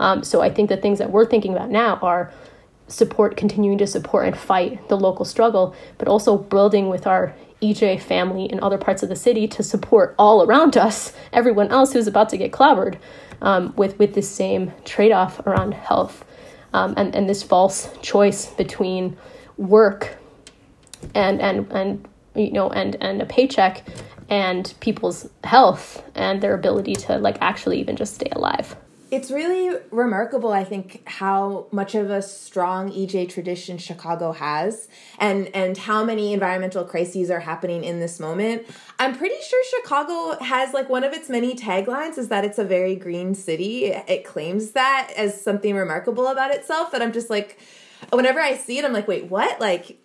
[0.00, 2.32] Um, so I think the things that we're thinking about now are
[2.88, 8.00] support, continuing to support and fight the local struggle, but also building with our EJ
[8.00, 12.06] family in other parts of the city to support all around us, everyone else who's
[12.06, 12.98] about to get clobbered,
[13.42, 16.24] um, with with this same trade off around health
[16.72, 19.16] um, and, and this false choice between
[19.56, 20.16] work
[21.14, 23.82] and and and you know and and a paycheck
[24.28, 28.76] and people's health and their ability to like actually even just stay alive
[29.10, 34.88] it's really remarkable, I think, how much of a strong EJ tradition Chicago has
[35.18, 38.66] and, and how many environmental crises are happening in this moment.
[38.98, 42.64] I'm pretty sure Chicago has like one of its many taglines is that it's a
[42.64, 43.86] very green city.
[43.86, 47.60] It claims that as something remarkable about itself, but I'm just like,
[48.10, 49.60] whenever I see it, I'm like, wait, what?
[49.60, 49.98] Like,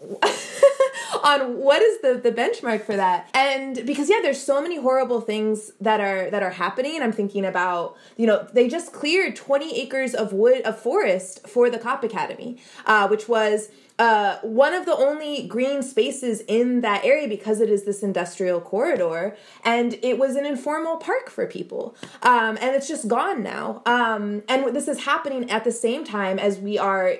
[1.24, 3.28] on what is the the benchmark for that.
[3.34, 7.02] And because yeah there's so many horrible things that are that are happening.
[7.02, 11.70] I'm thinking about you know they just cleared 20 acres of wood of forest for
[11.70, 13.68] the cop academy uh, which was
[13.98, 18.60] uh, one of the only green spaces in that area because it is this industrial
[18.60, 19.36] corridor.
[19.64, 21.96] And it was an informal park for people.
[22.22, 23.82] Um, and it's just gone now.
[23.86, 27.16] Um, and this is happening at the same time as we are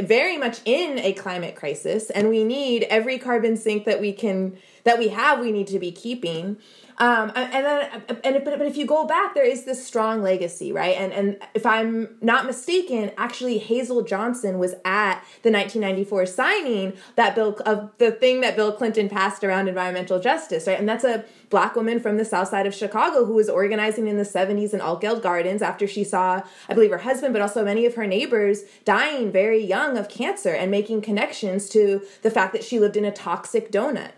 [0.00, 4.56] very much in a climate crisis and we need every carbon sink that we can
[4.82, 6.56] that we have we need to be keeping
[6.98, 10.72] um, and then and but, but if you go back there is this strong legacy
[10.72, 10.96] right?
[10.96, 17.34] And and if i'm not mistaken actually hazel johnson was at the 1994 signing that
[17.34, 20.78] bill of the thing that bill clinton passed around environmental justice right?
[20.78, 24.16] And that's a black woman from the south side of Chicago who was organizing in
[24.16, 27.86] the 70s in Altgeld Gardens after she saw, I believe, her husband, but also many
[27.86, 32.64] of her neighbors dying very young of cancer and making connections to the fact that
[32.64, 34.10] she lived in a toxic donut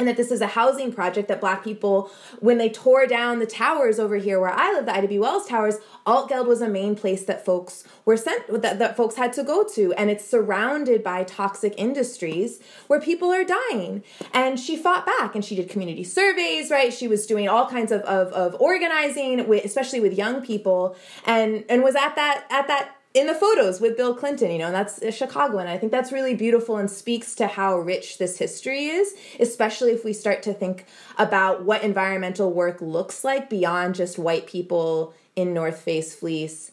[0.00, 3.46] and that this is a housing project that black people when they tore down the
[3.46, 5.76] towers over here where i live the ida b wells towers
[6.06, 9.64] altgeld was a main place that folks were sent that, that folks had to go
[9.64, 9.92] to.
[9.94, 14.02] And it's surrounded by toxic industries where people are dying.
[14.32, 16.92] And she fought back and she did community surveys right?
[16.92, 20.96] She was doing all kinds of, of, of organizing with, especially with young people
[21.26, 24.66] and and was at that at that in the photos with Bill Clinton, you know,
[24.66, 25.58] and that's Chicago.
[25.58, 29.90] And I think that's really beautiful and speaks to how rich this history is, especially
[29.90, 30.86] if we start to think
[31.18, 36.70] about what environmental work looks like beyond just white people in North Face fleece.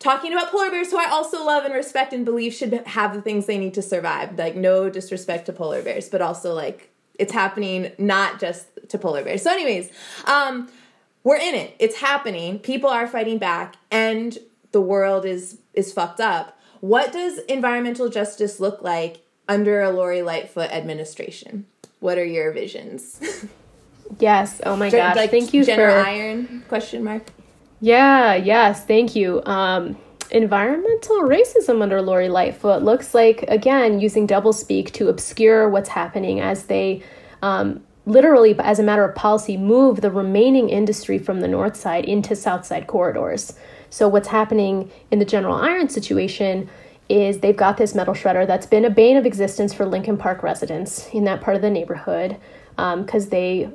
[0.00, 3.22] Talking about polar bears, who I also love and respect and believe should have the
[3.22, 4.36] things they need to survive.
[4.36, 6.90] Like, no disrespect to polar bears, but also, like,
[7.20, 9.42] it's happening not just to polar bears.
[9.42, 9.90] So, anyways,
[10.24, 10.68] um,
[11.22, 11.76] we're in it.
[11.78, 12.58] It's happening.
[12.58, 13.76] People are fighting back.
[13.92, 14.36] And
[14.72, 16.58] the world is is fucked up.
[16.80, 21.66] What does environmental justice look like under a Lori Lightfoot administration?
[22.00, 23.20] What are your visions?
[24.18, 24.60] yes.
[24.66, 25.16] Oh my gosh.
[25.16, 27.30] Like, Thank you Jenner for Iron question mark.
[27.80, 28.34] Yeah.
[28.34, 28.84] Yes.
[28.84, 29.42] Thank you.
[29.44, 29.96] Um,
[30.30, 36.64] environmental racism under Lori Lightfoot looks like, again, using doublespeak to obscure what's happening as
[36.64, 37.02] they
[37.42, 42.04] um, literally, as a matter of policy, move the remaining industry from the north side
[42.04, 43.54] into south side corridors.
[43.92, 46.70] So, what's happening in the General Iron situation
[47.10, 50.42] is they've got this metal shredder that's been a bane of existence for Lincoln Park
[50.42, 52.38] residents in that part of the neighborhood
[52.76, 53.68] because um, they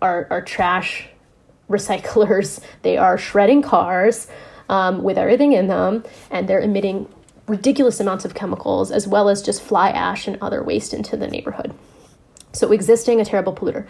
[0.00, 1.06] are, are trash
[1.68, 2.60] recyclers.
[2.80, 4.26] They are shredding cars
[4.70, 7.06] um, with everything in them, and they're emitting
[7.46, 11.26] ridiculous amounts of chemicals as well as just fly ash and other waste into the
[11.26, 11.74] neighborhood.
[12.54, 13.86] So, existing a terrible polluter.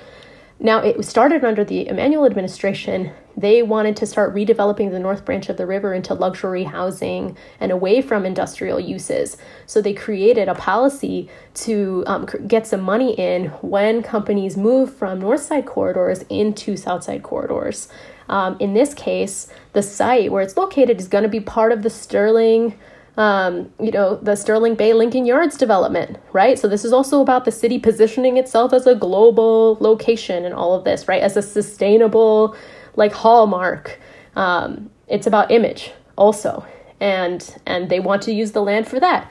[0.63, 3.11] Now, it started under the Emanuel administration.
[3.37, 7.73] They wanted to start redeveloping the north branch of the river into luxury housing and
[7.73, 9.37] away from industrial uses.
[9.67, 15.19] So they created a policy to um, get some money in when companies move from
[15.19, 17.89] north side corridors into south side corridors.
[18.29, 21.83] Um, in this case, the site where it's located is going to be part of
[21.83, 22.79] the Sterling
[23.17, 26.59] um, you know, the Sterling Bay Lincoln Yards development, right?
[26.59, 30.75] So this is also about the city positioning itself as a global location and all
[30.75, 31.23] of this, right?
[31.23, 32.57] As a sustainable,
[32.97, 34.01] like hallmark.
[34.35, 36.65] Um, it's about image also,
[37.01, 39.31] and and they want to use the land for that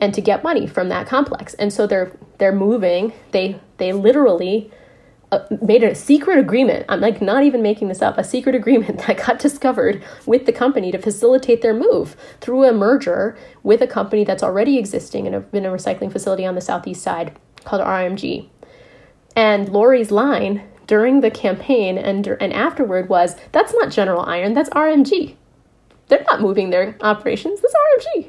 [0.00, 1.54] and to get money from that complex.
[1.54, 3.12] And so they're they're moving.
[3.30, 4.72] They they literally
[5.32, 6.84] uh, made a secret agreement.
[6.88, 8.18] I'm like not even making this up.
[8.18, 12.72] A secret agreement that got discovered with the company to facilitate their move through a
[12.72, 16.60] merger with a company that's already existing in a, in a recycling facility on the
[16.60, 18.48] southeast side called RMG.
[19.36, 24.54] And Lori's line during the campaign and and afterward was, "That's not General Iron.
[24.54, 25.36] That's RMG.
[26.08, 27.60] They're not moving their operations.
[27.60, 28.26] That's RMG."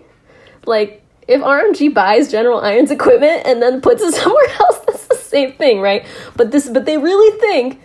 [0.67, 5.15] Like if RMG buys General Iron's equipment and then puts it somewhere else, that's the
[5.15, 6.05] same thing, right?
[6.35, 7.81] But this, but they really think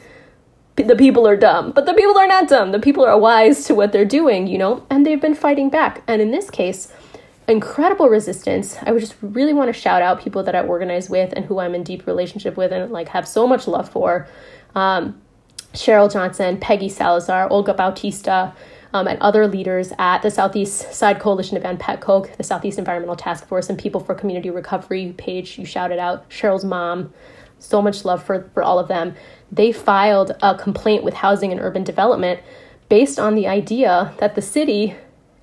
[0.77, 1.73] the people are dumb.
[1.73, 2.73] But the people are not dumb.
[2.73, 6.03] The people are wise to what they're doing, you know, and they've been fighting back.
[6.07, 6.93] And in this case,
[7.49, 8.77] incredible resistance.
[8.83, 11.59] I would just really want to shout out people that I organize with and who
[11.61, 14.29] I'm in deep relationship with and like have so much love for.
[14.75, 15.21] Um,
[15.73, 18.55] Cheryl Johnson, Peggy Salazar, Olga Bautista,
[18.97, 23.15] um, and other leaders at the Southeast Side Coalition of Ann ANPETCO, the Southeast Environmental
[23.15, 25.59] Task Force, and People for Community Recovery Page.
[25.59, 27.13] You shouted out Cheryl's mom.
[27.59, 29.15] So much love for, for all of them.
[29.53, 32.41] They filed a complaint with Housing and Urban Development
[32.89, 34.95] based on the idea that the city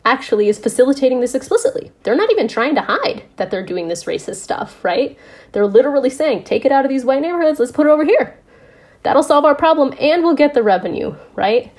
[0.04, 1.92] actually is facilitating this explicitly.
[2.02, 5.18] They're not even trying to hide that they're doing this racist stuff, right?
[5.52, 8.38] They're literally saying, take it out of these white neighborhoods, let's put it over here.
[9.04, 11.72] That'll solve our problem and we'll get the revenue, right?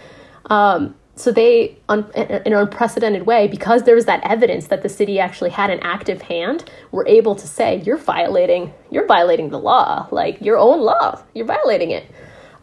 [0.47, 4.89] Um, so they un, in an unprecedented way because there was that evidence that the
[4.89, 9.59] city actually had an active hand were able to say you're violating you're violating the
[9.59, 10.09] law.
[10.11, 11.23] Like your own law.
[11.35, 12.07] You're violating it.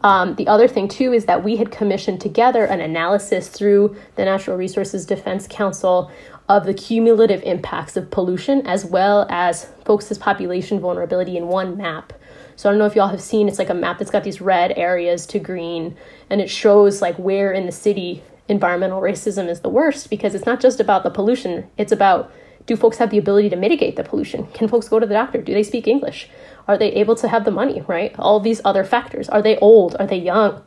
[0.02, 4.24] Um, the other thing too is that we had commissioned together an analysis through the
[4.24, 6.10] natural resources defense council
[6.48, 12.12] of the cumulative impacts of pollution as well as folks' population vulnerability in one map.
[12.56, 14.40] So I don't know if y'all have seen it's like a map that's got these
[14.40, 15.96] red areas to green
[16.28, 18.22] and it shows like where in the city
[18.52, 22.30] environmental racism is the worst because it's not just about the pollution, it's about
[22.66, 24.46] do folks have the ability to mitigate the pollution?
[24.48, 25.42] Can folks go to the doctor?
[25.42, 26.28] Do they speak English?
[26.68, 28.14] Are they able to have the money, right?
[28.18, 29.28] All these other factors.
[29.28, 29.96] Are they old?
[29.98, 30.62] Are they young?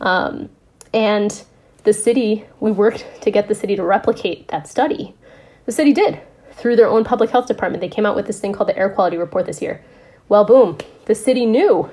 [0.00, 0.50] Um,
[0.92, 1.42] and
[1.84, 5.14] the city, we worked to get the city to replicate that study.
[5.64, 6.20] The city did
[6.52, 7.80] through their own public health department.
[7.80, 9.82] They came out with this thing called the air quality report this year.
[10.28, 11.90] Well, boom, the city knew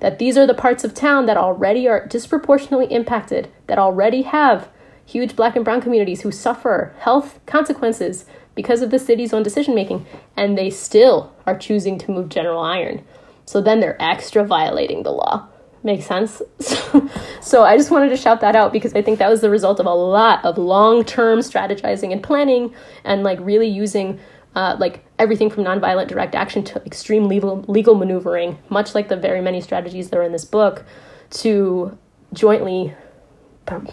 [0.00, 4.68] that these are the parts of town that already are disproportionately impacted, that already have
[5.06, 9.74] huge black and brown communities who suffer health consequences because of the city's own decision
[9.74, 10.04] making,
[10.36, 13.04] and they still are choosing to move General Iron.
[13.44, 15.46] So then they're extra violating the law.
[15.84, 16.42] Makes sense?
[17.40, 19.78] so I just wanted to shout that out because I think that was the result
[19.78, 22.74] of a lot of long term strategizing and planning
[23.04, 24.18] and like really using
[24.56, 29.16] uh, like everything from nonviolent direct action to extreme legal legal maneuvering, much like the
[29.16, 30.84] very many strategies that are in this book,
[31.30, 31.96] to
[32.32, 32.94] jointly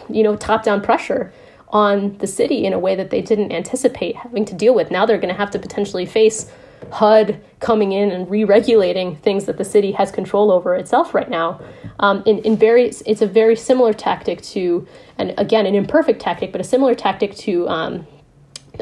[0.09, 1.31] you know, top down pressure
[1.69, 4.91] on the city in a way that they didn't anticipate having to deal with.
[4.91, 6.51] Now they're going to have to potentially face
[6.91, 11.59] HUD coming in and re-regulating things that the city has control over itself right now.
[11.99, 14.87] Um, in, in very, it's a very similar tactic to,
[15.17, 18.07] and again, an imperfect tactic, but a similar tactic to um,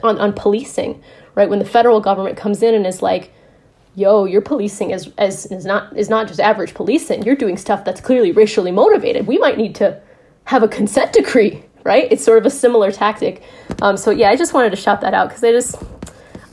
[0.03, 1.01] on, on policing,
[1.35, 1.49] right?
[1.49, 3.31] When the federal government comes in and is like,
[3.95, 7.23] yo, your policing is, is, is not is not just average policing.
[7.23, 9.27] You're doing stuff that's clearly racially motivated.
[9.27, 10.01] We might need to
[10.51, 11.53] have a consent decree,
[11.91, 12.05] right?
[12.11, 13.41] It's sort of a similar tactic.
[13.81, 15.75] Um, so yeah, I just wanted to shout that out because I just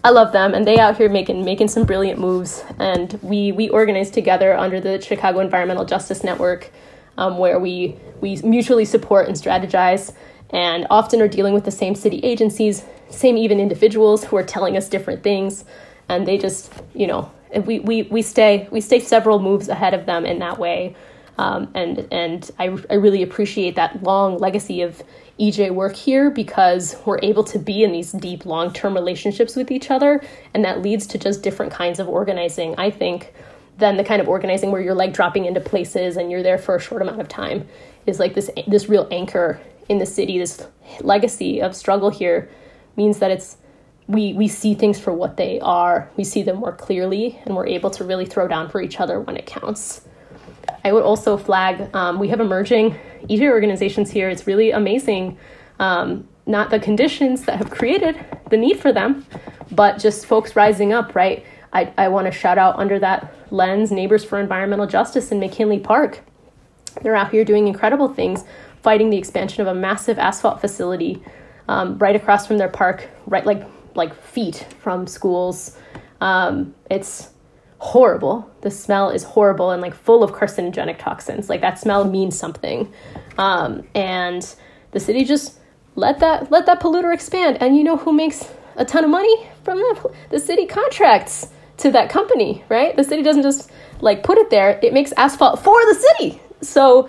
[0.04, 2.64] I love them and they out here making making some brilliant moves.
[2.78, 6.70] And we we organize together under the Chicago Environmental Justice Network,
[7.16, 10.12] um, where we we mutually support and strategize.
[10.50, 14.76] and often are dealing with the same city agencies, same even individuals who are telling
[14.76, 15.64] us different things,
[16.08, 17.30] and they just, you know,
[17.64, 20.94] we, we, we stay we stay several moves ahead of them in that way.
[21.38, 25.02] Um, and and I, I really appreciate that long legacy of
[25.38, 29.70] EJ work here because we're able to be in these deep long term relationships with
[29.70, 32.74] each other, and that leads to just different kinds of organizing.
[32.76, 33.32] I think
[33.78, 36.74] than the kind of organizing where you're like dropping into places and you're there for
[36.74, 37.66] a short amount of time
[38.06, 40.38] is like this this real anchor in the city.
[40.38, 40.66] This
[41.00, 42.50] legacy of struggle here
[42.96, 43.56] means that it's
[44.08, 46.10] we we see things for what they are.
[46.16, 49.20] We see them more clearly, and we're able to really throw down for each other
[49.20, 50.02] when it counts.
[50.84, 54.28] I would also flag um, we have emerging EJ organizations here.
[54.28, 55.38] It's really amazing.
[55.78, 59.26] Um, not the conditions that have created the need for them,
[59.70, 61.44] but just folks rising up, right?
[61.72, 65.78] I, I want to shout out under that lens Neighbors for Environmental Justice in McKinley
[65.78, 66.20] Park.
[67.02, 68.44] They're out here doing incredible things,
[68.82, 71.22] fighting the expansion of a massive asphalt facility
[71.68, 73.62] um, right across from their park, right like
[73.94, 75.76] like feet from schools.
[76.20, 77.30] Um, it's
[77.78, 78.50] horrible.
[78.62, 81.48] The smell is horrible and like full of carcinogenic toxins.
[81.48, 82.92] Like that smell means something.
[83.36, 84.54] Um, and
[84.90, 85.58] the city just
[85.94, 87.58] let that let that polluter expand.
[87.60, 91.48] And you know who makes a ton of money from the the city contracts
[91.78, 92.96] to that company, right?
[92.96, 96.40] The city doesn't just like put it there; it makes asphalt for the city.
[96.60, 97.08] So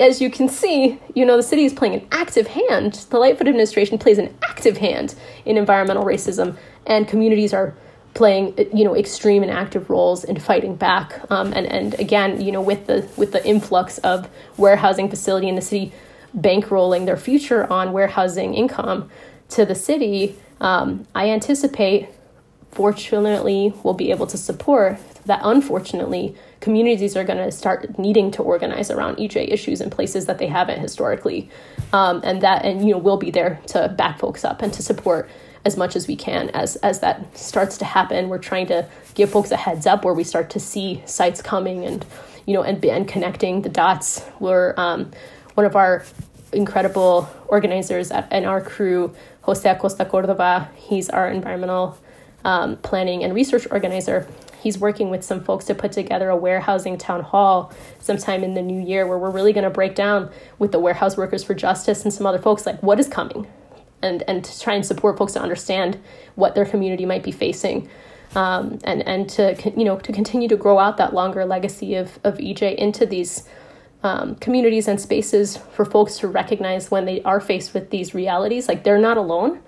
[0.00, 2.94] as you can see, you know, the city is playing an active hand.
[3.10, 5.14] The Lightfoot administration plays an active hand
[5.44, 6.56] in environmental racism,
[6.86, 7.74] and communities are
[8.16, 11.20] playing, you know, extreme and active roles in fighting back.
[11.30, 15.54] Um, and and again, you know, with the with the influx of warehousing facility in
[15.54, 15.92] the city,
[16.36, 19.08] bankrolling their future on warehousing income
[19.50, 22.08] to the city, um, I anticipate,
[22.72, 25.40] fortunately, we'll be able to support that.
[25.44, 30.38] Unfortunately, communities are going to start needing to organize around EJ issues in places that
[30.38, 31.50] they haven't historically,
[31.92, 34.82] um, and that and you know we'll be there to back folks up and to
[34.82, 35.28] support
[35.66, 38.28] as much as we can as as that starts to happen.
[38.28, 41.84] We're trying to give folks a heads up where we start to see sites coming
[41.84, 42.06] and
[42.46, 44.24] you know and and connecting the dots.
[44.38, 45.10] We're um,
[45.54, 46.04] one of our
[46.52, 50.70] incredible organizers at, in our crew, Jose Acosta Cordova.
[50.76, 51.98] He's our environmental
[52.44, 54.28] um, planning and research organizer
[54.62, 58.62] he's working with some folks to put together a warehousing town hall sometime in the
[58.62, 60.28] new year where we're really going to break down
[60.58, 63.46] with the warehouse workers for justice and some other folks like what is coming
[64.06, 65.98] and and to try and support folks to understand
[66.36, 67.88] what their community might be facing
[68.34, 72.18] um, and and to you know to continue to grow out that longer legacy of
[72.24, 73.46] of EJ into these
[74.02, 78.68] um, communities and spaces for folks to recognize when they are faced with these realities
[78.68, 79.60] like they're not alone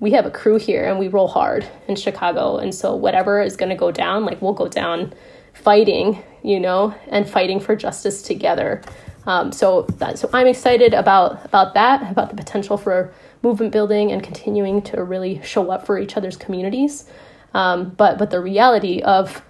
[0.00, 2.58] we have a crew here and we roll hard in Chicago.
[2.58, 5.12] And so whatever is going to go down, like we'll go down
[5.54, 8.82] fighting, you know, and fighting for justice together.
[9.26, 13.12] Um, so that, so I'm excited about about that, about the potential for
[13.46, 17.08] movement building and continuing to really show up for each other's communities.
[17.54, 19.42] Um, but but the reality of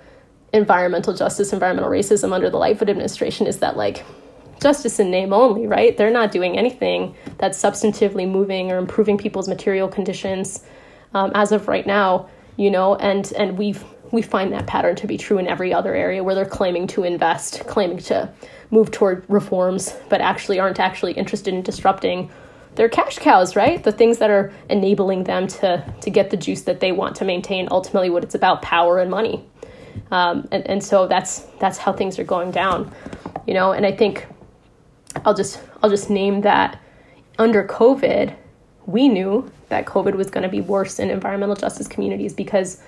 [0.52, 4.05] environmental justice, environmental racism under the Lightfoot administration is that like
[4.60, 5.97] justice in name only, right?
[5.97, 10.64] They're not doing anything that's substantively moving or improving people's material conditions
[11.14, 13.74] um, as of right now, you know, and and we
[14.12, 17.02] we find that pattern to be true in every other area where they're claiming to
[17.02, 18.31] invest, claiming to
[18.70, 22.31] move toward reforms, but actually aren't actually interested in disrupting
[22.77, 23.82] their cash cows, right?
[23.82, 27.24] The things that are enabling them to to get the juice that they want to
[27.24, 27.69] maintain.
[27.70, 29.44] Ultimately, what it's about: power and money.
[30.11, 32.93] Um, and and so that's that's how things are going down,
[33.47, 33.73] you know.
[33.73, 34.27] And I think
[35.24, 36.81] I'll just I'll just name that
[37.39, 38.35] under COVID,
[38.86, 42.81] we knew that COVID was going to be worse in environmental justice communities because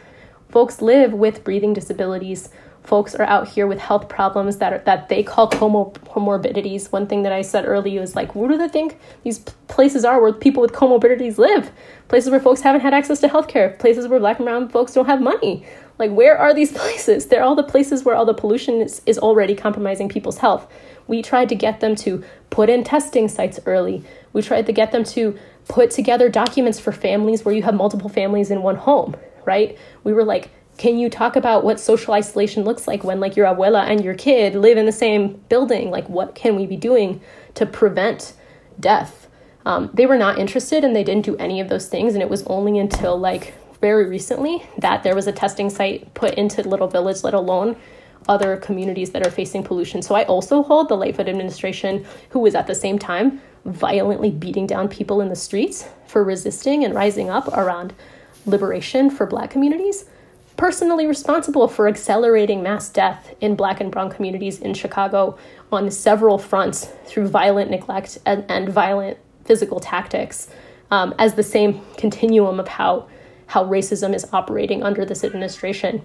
[0.49, 2.51] folks live with breathing disabilities.
[2.89, 6.91] Folks are out here with health problems that are, that they call comorbidities.
[6.91, 10.23] One thing that I said earlier is like, where do they think these places are
[10.23, 11.71] where people with comorbidities live?
[12.09, 13.79] Places where folks haven't had access to healthcare.
[13.79, 15.67] Places where black and brown folks don't have money.
[15.99, 17.27] Like, where are these places?
[17.27, 20.67] They're all the places where all the pollution is, is already compromising people's health.
[21.09, 24.03] We tried to get them to put in testing sites early.
[24.33, 25.39] We tried to get them to
[25.69, 29.77] put together documents for families where you have multiple families in one home, right?
[30.05, 30.49] We were like,
[30.79, 34.15] can you talk about what social isolation looks like when like your abuela and your
[34.15, 35.91] kid live in the same building?
[35.91, 37.21] Like what can we be doing
[37.55, 38.33] to prevent
[38.79, 39.29] death?
[39.67, 42.15] Um, they were not interested and they didn't do any of those things.
[42.15, 46.35] And it was only until like very recently that there was a testing site put
[46.35, 47.77] into Little Village, let alone
[48.29, 50.01] other communities that are facing pollution.
[50.01, 54.67] So I also hold the Lightfoot administration, who was at the same time violently beating
[54.67, 57.95] down people in the streets for resisting and rising up around
[58.47, 60.05] liberation for black communities,
[60.59, 65.39] personally responsible for accelerating mass death in black and brown communities in Chicago
[65.73, 70.49] on several fronts through violent neglect and, and violent physical tactics
[70.91, 73.09] um, as the same continuum of how
[73.47, 76.03] how racism is operating under this administration.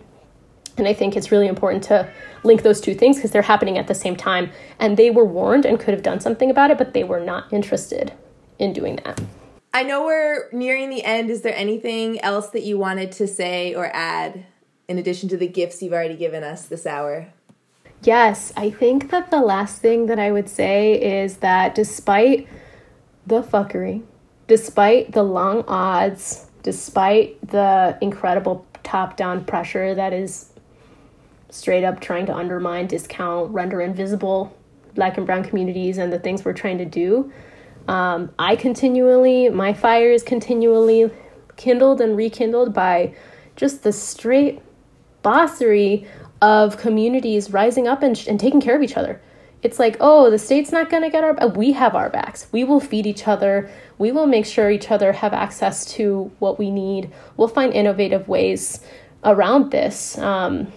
[0.78, 2.10] And I think it's really important to
[2.44, 4.50] link those two things because they're happening at the same time.
[4.80, 7.52] And they were warned and could have done something about it, but they were not
[7.52, 8.14] interested
[8.60, 9.20] in doing that.
[9.76, 11.32] I know we're nearing the end.
[11.32, 14.46] Is there anything else that you wanted to say or add
[14.88, 17.30] in addition to the gifts you've already given us this hour?
[18.04, 22.48] Yes, I think that the last thing that I would say is that despite
[23.26, 24.04] the fuckery,
[24.46, 30.52] despite the long odds, despite the incredible top down pressure that is
[31.50, 34.56] straight up trying to undermine, discount, render invisible
[34.94, 37.32] black and brown communities and the things we're trying to do,
[37.88, 41.12] um, I continually, my fire is continually
[41.56, 43.16] kindled and rekindled by
[43.56, 44.62] just the straight
[45.24, 46.08] bossery
[46.42, 49.22] of communities rising up and, and taking care of each other.
[49.62, 52.48] It's like, oh, the state's not going to get our we have our backs.
[52.52, 53.70] We will feed each other.
[53.98, 57.12] We will make sure each other have access to what we need.
[57.38, 58.82] We'll find innovative ways
[59.24, 60.18] around this.
[60.18, 60.74] Um,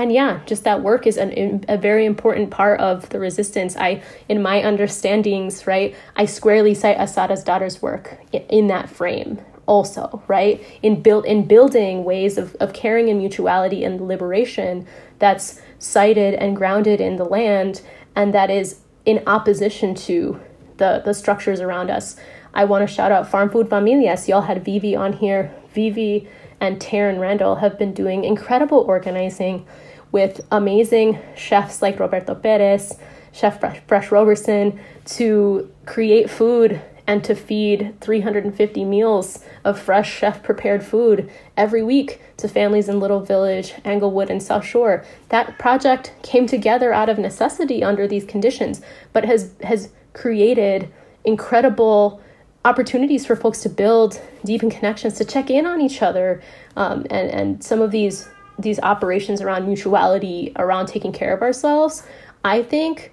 [0.00, 3.76] and yeah, just that work is an, a very important part of the resistance.
[3.76, 10.22] I, in my understandings, right, I squarely cite Assata's Daughters work in that frame also,
[10.26, 10.64] right?
[10.82, 14.86] In build in building ways of, of caring and mutuality and liberation
[15.18, 17.82] that's sited and grounded in the land
[18.16, 20.40] and that is in opposition to
[20.78, 22.16] the the structures around us.
[22.52, 24.26] I want to shout out Farm Food Familias.
[24.26, 25.54] Y'all had Vivi on here.
[25.72, 26.28] Vivi
[26.60, 29.66] and Taryn Randall have been doing incredible organizing
[30.12, 32.98] with amazing chefs like Roberto Perez,
[33.32, 40.84] Chef Fresh, Roberson, to create food and to feed 350 meals of fresh chef prepared
[40.84, 45.04] food every week to families in Little Village, Englewood, and South Shore.
[45.28, 48.80] That project came together out of necessity under these conditions,
[49.12, 50.88] but has has created
[51.24, 52.20] incredible
[52.64, 56.40] opportunities for folks to build deepen connections, to check in on each other,
[56.76, 58.28] um, and and some of these
[58.60, 62.02] these operations around mutuality, around taking care of ourselves,
[62.44, 63.12] I think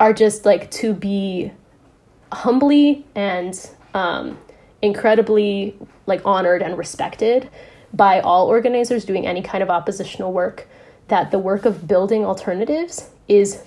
[0.00, 1.52] are just like to be
[2.32, 4.38] humbly and um,
[4.82, 5.76] incredibly
[6.06, 7.48] like honored and respected
[7.92, 10.66] by all organizers doing any kind of oppositional work.
[11.08, 13.62] That the work of building alternatives is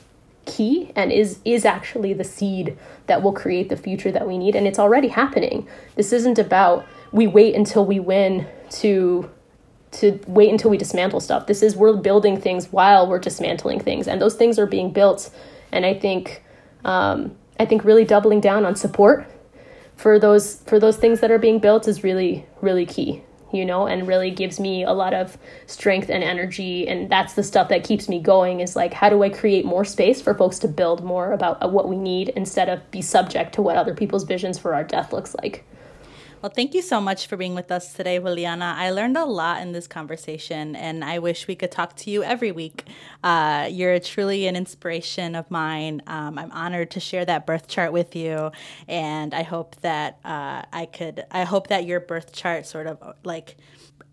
[0.47, 4.55] key and is is actually the seed that will create the future that we need
[4.55, 5.67] and it's already happening
[5.97, 9.29] this isn't about we wait until we win to
[9.97, 14.07] to wait until we dismantle stuff this is we're building things while we're dismantling things
[14.07, 15.29] and those things are being built
[15.71, 16.43] and i think
[16.85, 19.25] um, i think really doubling down on support
[19.95, 23.21] for those for those things that are being built is really really key
[23.51, 26.87] you know, and really gives me a lot of strength and energy.
[26.87, 29.85] And that's the stuff that keeps me going is like, how do I create more
[29.85, 33.53] space for folks to build more about uh, what we need instead of be subject
[33.55, 35.63] to what other people's visions for our death looks like?
[36.47, 38.73] Well, thank you so much for being with us today, Juliana.
[38.77, 42.23] I learned a lot in this conversation, and I wish we could talk to you
[42.23, 42.85] every week.
[43.21, 46.01] Uh, you're truly an inspiration of mine.
[46.07, 48.51] Um, I'm honored to share that birth chart with you,
[48.87, 51.25] and I hope that uh, I could.
[51.31, 53.57] I hope that your birth chart sort of like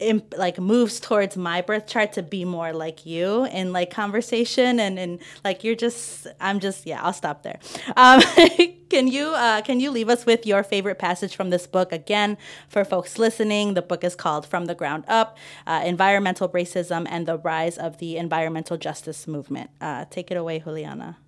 [0.09, 4.79] imp, like moves towards my birth chart to be more like you in like conversation
[4.79, 7.59] and and like you're just I'm just yeah I'll stop there.
[7.97, 8.21] Um,
[8.91, 12.37] can you uh, can you leave us with your favorite passage from this book again
[12.69, 13.75] for folks listening?
[13.75, 15.37] The book is called From the Ground Up:
[15.67, 19.71] uh, Environmental Racism and the Rise of the Environmental Justice Movement.
[19.81, 21.19] Uh, take it away, Juliana.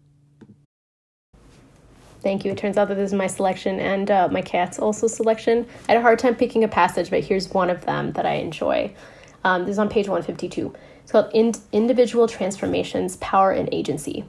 [2.27, 2.51] Thank you.
[2.51, 5.65] It turns out that this is my selection and uh, my cat's also selection.
[5.89, 8.33] I had a hard time picking a passage, but here's one of them that I
[8.33, 8.93] enjoy.
[9.45, 10.75] Um, this is on page 152.
[11.05, 14.25] It's called In- Individual Transformations, Power and Agency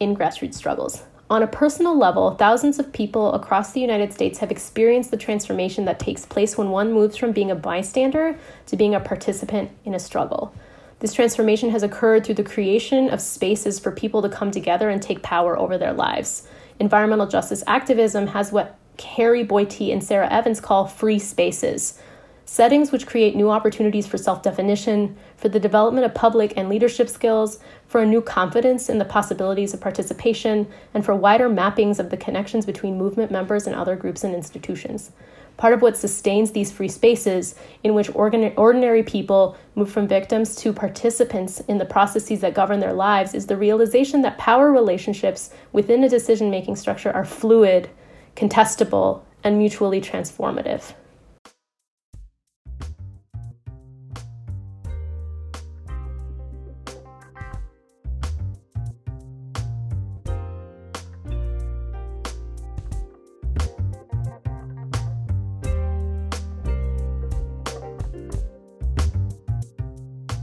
[0.00, 1.02] in Grassroots Struggles.
[1.30, 5.86] On a personal level, thousands of people across the United States have experienced the transformation
[5.86, 9.94] that takes place when one moves from being a bystander to being a participant in
[9.94, 10.54] a struggle.
[10.98, 15.00] This transformation has occurred through the creation of spaces for people to come together and
[15.00, 16.46] take power over their lives
[16.82, 18.76] environmental justice activism has what
[19.16, 21.98] Harry Boyte and Sarah Evans call free spaces
[22.44, 27.08] settings which create new opportunities for self definition, for the development of public and leadership
[27.08, 32.10] skills, for a new confidence in the possibilities of participation, and for wider mappings of
[32.10, 35.12] the connections between movement members and other groups and institutions.
[35.56, 37.54] Part of what sustains these free spaces,
[37.84, 42.92] in which ordinary people move from victims to participants in the processes that govern their
[42.92, 47.88] lives, is the realization that power relationships within a decision making structure are fluid,
[48.34, 50.94] contestable, and mutually transformative.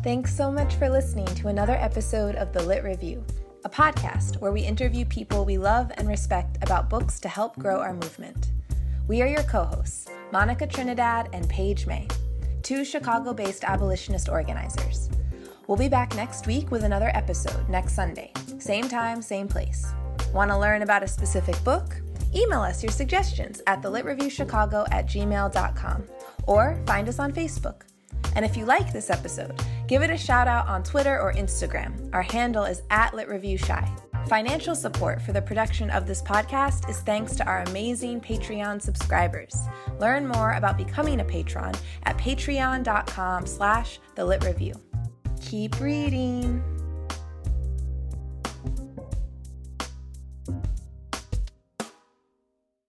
[0.10, 3.23] Thanks so much for listening to another episode of The Lit Review,
[3.64, 7.80] a podcast where we interview people we love and respect about books to help grow
[7.80, 8.49] our movement.
[9.07, 12.07] We are your co hosts, Monica Trinidad and Page May,
[12.64, 15.11] two Chicago based abolitionist organizers.
[15.68, 18.31] We'll be back next week with another episode next Sunday.
[18.57, 19.94] Same time, same place.
[20.34, 22.02] Want to learn about a specific book?
[22.34, 26.03] Email us your suggestions at thelitreviewchicago at gmail.com
[26.48, 27.84] or find us on Facebook.
[28.36, 32.14] And if you like this episode, give it a shout out on Twitter or Instagram.
[32.14, 34.28] Our handle is at LitReviewChi.
[34.28, 39.56] Financial support for the production of this podcast is thanks to our amazing Patreon subscribers.
[40.00, 41.74] Learn more about becoming a patron
[42.04, 44.74] at patreon.com slash the lit review.
[45.41, 46.78] Keep reading.